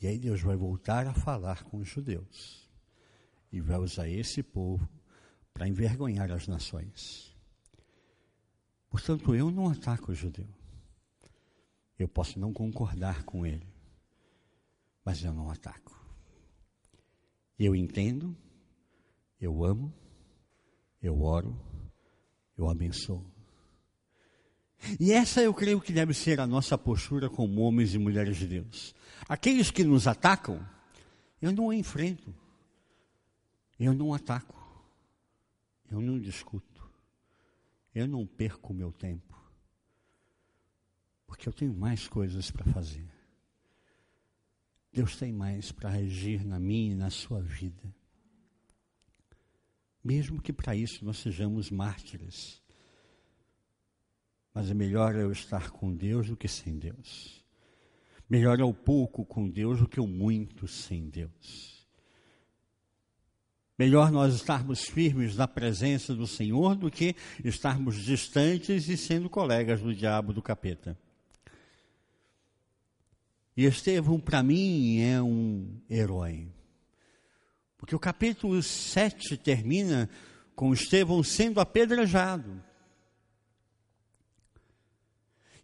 e 0.01 0.07
aí 0.07 0.19
Deus 0.19 0.43
vai 0.43 0.57
voltar 0.57 1.07
a 1.07 1.15
falar 1.15 1.65
com 1.65 1.79
os 1.79 1.89
judeus 1.89 2.69
e 3.51 3.61
vai 3.61 3.79
usar 3.79 4.09
esse 4.09 4.43
povo 4.43 4.89
para 5.53 5.67
envergonhar 5.67 6.31
as 6.31 6.47
nações. 6.47 7.35
Portanto, 8.91 9.35
eu 9.35 9.51
não 9.51 9.69
ataco 9.69 10.13
o 10.13 10.15
judeu. 10.15 10.49
Eu 11.99 12.09
posso 12.09 12.39
não 12.39 12.53
concordar 12.53 13.25
com 13.25 13.47
ele, 13.47 13.67
mas 15.05 15.25
eu 15.25 15.33
não 15.33 15.51
ataco. 15.51 15.99
Eu 17.59 17.75
entendo, 17.75 18.37
eu 19.41 19.65
amo, 19.65 19.93
eu 21.01 21.23
oro, 21.23 21.59
eu 22.57 22.69
abençoo. 22.69 23.25
E 25.01 25.13
essa 25.13 25.43
eu 25.43 25.53
creio 25.53 25.81
que 25.81 25.93
deve 25.93 26.15
ser 26.15 26.41
a 26.41 26.47
nossa 26.47 26.77
postura 26.77 27.29
como 27.29 27.63
homens 27.63 27.95
e 27.95 27.99
mulheres 27.99 28.37
de 28.37 28.47
Deus. 28.47 28.95
Aqueles 29.29 29.71
que 29.71 29.83
nos 29.83 30.07
atacam, 30.07 30.65
eu 31.41 31.53
não 31.53 31.73
enfrento, 31.73 32.35
eu 33.79 33.93
não 33.93 34.15
ataco, 34.15 34.55
eu 35.91 36.01
não 36.01 36.19
discuto, 36.19 36.89
eu 37.95 38.07
não 38.07 38.27
perco 38.27 38.73
meu 38.73 38.93
tempo, 38.93 39.35
porque 41.27 41.49
eu 41.49 41.53
tenho 41.53 41.75
mais 41.75 42.07
coisas 42.07 42.51
para 42.51 42.65
fazer. 42.73 43.07
Deus 44.93 45.17
tem 45.17 45.33
mais 45.33 45.71
para 45.73 45.91
agir 45.91 46.43
na 46.45 46.59
minha 46.59 46.93
e 46.93 46.97
na 46.97 47.11
sua 47.11 47.43
vida. 47.43 47.95
Mesmo 50.03 50.41
que 50.41 50.53
para 50.53 50.75
isso 50.75 51.05
nós 51.05 51.19
sejamos 51.19 51.71
mártires. 51.71 52.63
Mas 54.57 54.71
é 54.71 54.75
melhor 54.75 55.15
eu 55.15 55.31
estar 55.31 55.69
com 55.69 55.95
Deus 55.95 56.29
do 56.29 56.37
que 56.37 56.49
sem 56.49 56.79
Deus. 56.79 57.45
Melhor 58.27 58.59
é 58.59 58.65
o 58.65 58.73
pouco 58.73 59.23
com 59.23 59.51
Deus 59.51 59.81
do 59.81 59.87
que 59.87 60.01
o 60.01 60.07
muito 60.07 60.67
sem 60.67 61.11
Deus. 61.11 61.87
Melhor 63.79 64.11
nós 64.11 64.35
estarmos 64.35 64.87
firmes 64.87 65.37
na 65.37 65.47
presença 65.47 66.15
do 66.15 66.27
Senhor 66.27 66.75
do 66.75 66.91
que 66.91 67.15
estarmos 67.45 68.03
distantes 68.03 68.89
e 68.89 68.97
sendo 68.97 69.29
colegas 69.29 69.83
do 69.83 69.95
diabo 69.95 70.33
do 70.33 70.41
capeta. 70.41 70.99
E 73.55 73.67
Estevão, 73.67 74.19
para 74.19 74.43
mim, 74.43 75.03
é 75.03 75.21
um 75.21 75.83
herói. 75.91 76.49
Porque 77.77 77.95
o 77.95 78.01
capítulo 78.01 78.63
7 78.63 79.37
termina 79.37 80.09
com 80.55 80.73
Estevão 80.73 81.23
sendo 81.23 81.61
apedrejado. 81.61 82.65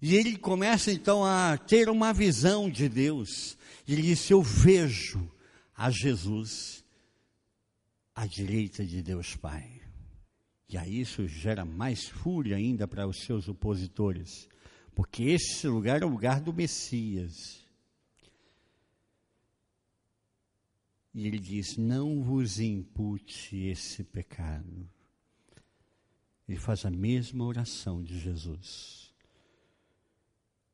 E 0.02 0.16
ele 0.16 0.36
começa 0.36 0.90
então 0.90 1.24
a 1.24 1.56
ter 1.56 1.88
uma 1.88 2.12
visão 2.12 2.68
de 2.68 2.88
Deus. 2.88 3.56
Ele 3.86 4.02
disse: 4.02 4.32
Eu 4.32 4.42
vejo 4.42 5.30
a 5.76 5.90
Jesus 5.90 6.84
à 8.12 8.26
direita 8.26 8.84
de 8.84 9.00
Deus 9.00 9.36
Pai. 9.36 9.80
E 10.68 10.76
aí 10.76 11.00
isso 11.00 11.28
gera 11.28 11.64
mais 11.64 12.08
fúria 12.08 12.56
ainda 12.56 12.88
para 12.88 13.06
os 13.06 13.24
seus 13.24 13.46
opositores, 13.46 14.48
porque 14.92 15.22
esse 15.22 15.68
lugar 15.68 16.02
é 16.02 16.04
o 16.04 16.08
lugar 16.08 16.40
do 16.40 16.52
Messias. 16.52 17.64
E 21.14 21.26
ele 21.26 21.38
diz: 21.38 21.76
Não 21.76 22.24
vos 22.24 22.58
impute 22.58 23.56
esse 23.56 24.02
pecado. 24.02 24.90
Ele 26.48 26.58
faz 26.58 26.84
a 26.84 26.90
mesma 26.90 27.44
oração 27.44 28.02
de 28.02 28.18
Jesus, 28.18 29.01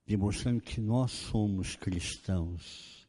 demonstrando 0.09 0.63
que 0.63 0.81
nós 0.81 1.13
somos 1.13 1.77
cristãos, 1.77 3.07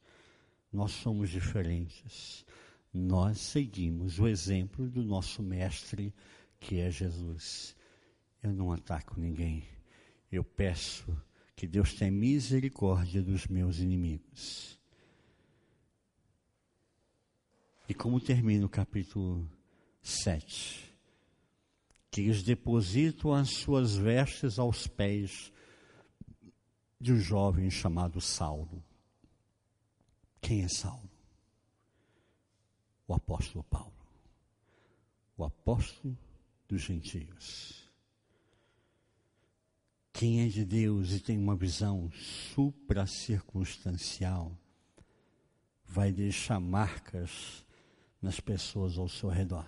nós 0.72 0.91
somos 0.91 1.30
diferentes. 1.30 2.45
Nós 2.93 3.38
seguimos 3.39 4.20
o 4.20 4.28
exemplo 4.28 4.86
do 4.89 5.02
nosso 5.02 5.41
Mestre, 5.41 6.14
que 6.60 6.78
é 6.82 6.91
Jesus. 6.91 7.74
Eu 8.43 8.52
não 8.52 8.74
ataco 8.74 9.18
ninguém, 9.18 9.64
eu 10.30 10.43
peço 10.43 11.16
que 11.56 11.66
Deus 11.66 11.93
tenha 11.93 12.12
misericórdia 12.12 13.24
dos 13.24 13.47
meus 13.47 13.80
inimigos. 13.80 14.78
E 17.88 17.93
como 17.93 18.20
termina 18.20 18.66
o 18.66 18.70
capítulo 18.70 19.50
7? 20.02 20.93
Que 22.12 22.22
eles 22.22 22.43
depositam 22.43 23.34
as 23.34 23.52
suas 23.52 23.95
vestes 23.95 24.60
aos 24.60 24.86
pés 24.86 25.54
de 27.00 27.14
um 27.14 27.18
jovem 27.18 27.72
chamado 27.72 28.20
Saulo. 28.20 28.84
Quem 30.41 30.64
é 30.64 30.68
Saulo? 30.68 31.10
O 33.08 33.14
apóstolo 33.14 33.64
Paulo. 33.64 33.93
O 35.38 35.45
apóstolo 35.45 36.18
dos 36.68 36.82
gentios. 36.82 37.88
Quem 40.12 40.41
é 40.41 40.47
de 40.47 40.66
Deus 40.66 41.12
e 41.12 41.22
tem 41.22 41.38
uma 41.38 41.56
visão 41.56 42.12
supracircunstancial 42.12 44.58
vai 45.86 46.12
deixar 46.12 46.60
marcas 46.60 47.64
nas 48.22 48.38
pessoas 48.39 48.97
ao 48.97 49.08
seu 49.08 49.30
redor. 49.30 49.68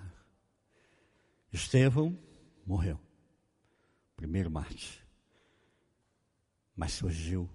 Estevão 1.53 2.17
morreu, 2.65 2.99
primeiro 4.15 4.49
mártir. 4.51 4.99
Mas 6.75 6.93
surgiu 6.93 7.49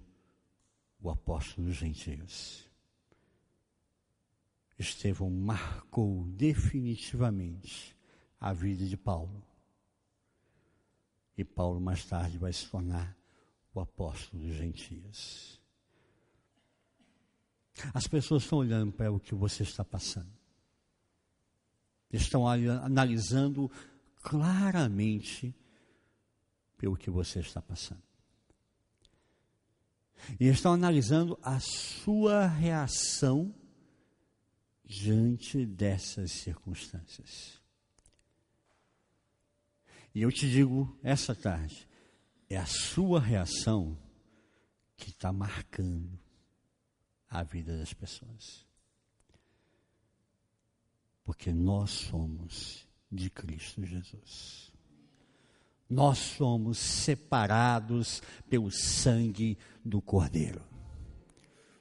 o 0.99 1.09
apóstolo 1.09 1.67
dos 1.67 1.75
gentios. 1.75 2.67
Estevão 4.77 5.29
marcou 5.29 6.25
definitivamente 6.29 7.95
a 8.39 8.53
vida 8.53 8.85
de 8.85 8.95
Paulo. 8.95 9.43
E 11.37 11.43
Paulo 11.43 11.79
mais 11.79 12.05
tarde 12.05 12.37
vai 12.37 12.53
se 12.53 12.67
tornar 12.69 13.15
o 13.73 13.79
apóstolo 13.79 14.43
dos 14.43 14.55
gentios. 14.55 15.59
As 17.93 18.07
pessoas 18.07 18.43
estão 18.43 18.59
olhando 18.59 18.91
para 18.91 19.11
o 19.11 19.19
que 19.19 19.35
você 19.35 19.63
está 19.63 19.83
passando 19.83 20.37
estão 22.11 22.47
analisando 22.47 23.69
claramente 24.21 25.55
pelo 26.77 26.95
que 26.95 27.09
você 27.09 27.39
está 27.39 27.61
passando. 27.61 28.06
E 30.39 30.47
estão 30.47 30.73
analisando 30.73 31.37
a 31.41 31.59
sua 31.59 32.47
reação 32.47 33.53
diante 34.83 35.65
dessas 35.65 36.31
circunstâncias. 36.31 37.59
E 40.13 40.21
eu 40.21 40.31
te 40.31 40.49
digo 40.49 40.97
essa 41.03 41.35
tarde, 41.35 41.87
é 42.49 42.57
a 42.57 42.65
sua 42.65 43.19
reação 43.19 43.97
que 44.95 45.09
está 45.09 45.31
marcando 45.31 46.19
a 47.29 47.43
vida 47.43 47.77
das 47.77 47.93
pessoas 47.93 48.67
porque 51.27 51.51
nós 51.51 51.91
somos 51.91 52.87
de 53.11 53.29
Cristo 53.29 53.85
Jesus. 53.85 54.71
Nós 55.89 56.17
somos 56.17 56.77
separados 56.77 58.21
pelo 58.49 58.69
sangue 58.71 59.57
do 59.83 60.01
Cordeiro. 60.01 60.61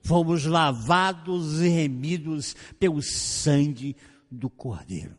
Fomos 0.01 0.45
lavados 0.45 1.61
e 1.61 1.69
remidos 1.69 2.55
pelo 2.79 3.03
sangue 3.03 3.97
do 4.31 4.49
Cordeiro. 4.49 5.17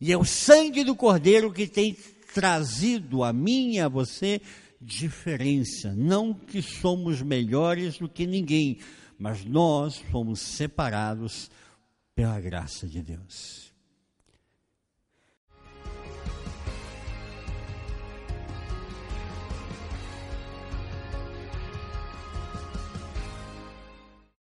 E 0.00 0.12
é 0.12 0.16
o 0.16 0.24
sangue 0.24 0.84
do 0.84 0.94
Cordeiro 0.94 1.52
que 1.52 1.66
tem 1.66 1.96
trazido 2.32 3.24
a 3.24 3.32
mim 3.32 3.74
e 3.74 3.80
a 3.80 3.88
você 3.88 4.40
diferença. 4.80 5.92
Não 5.94 6.32
que 6.32 6.62
somos 6.62 7.20
melhores 7.20 7.98
do 7.98 8.08
que 8.08 8.26
ninguém, 8.26 8.78
mas 9.18 9.44
nós 9.44 9.98
fomos 10.12 10.40
separados 10.40 11.50
pela 12.14 12.38
graça 12.40 12.86
de 12.86 13.02
Deus. 13.02 13.67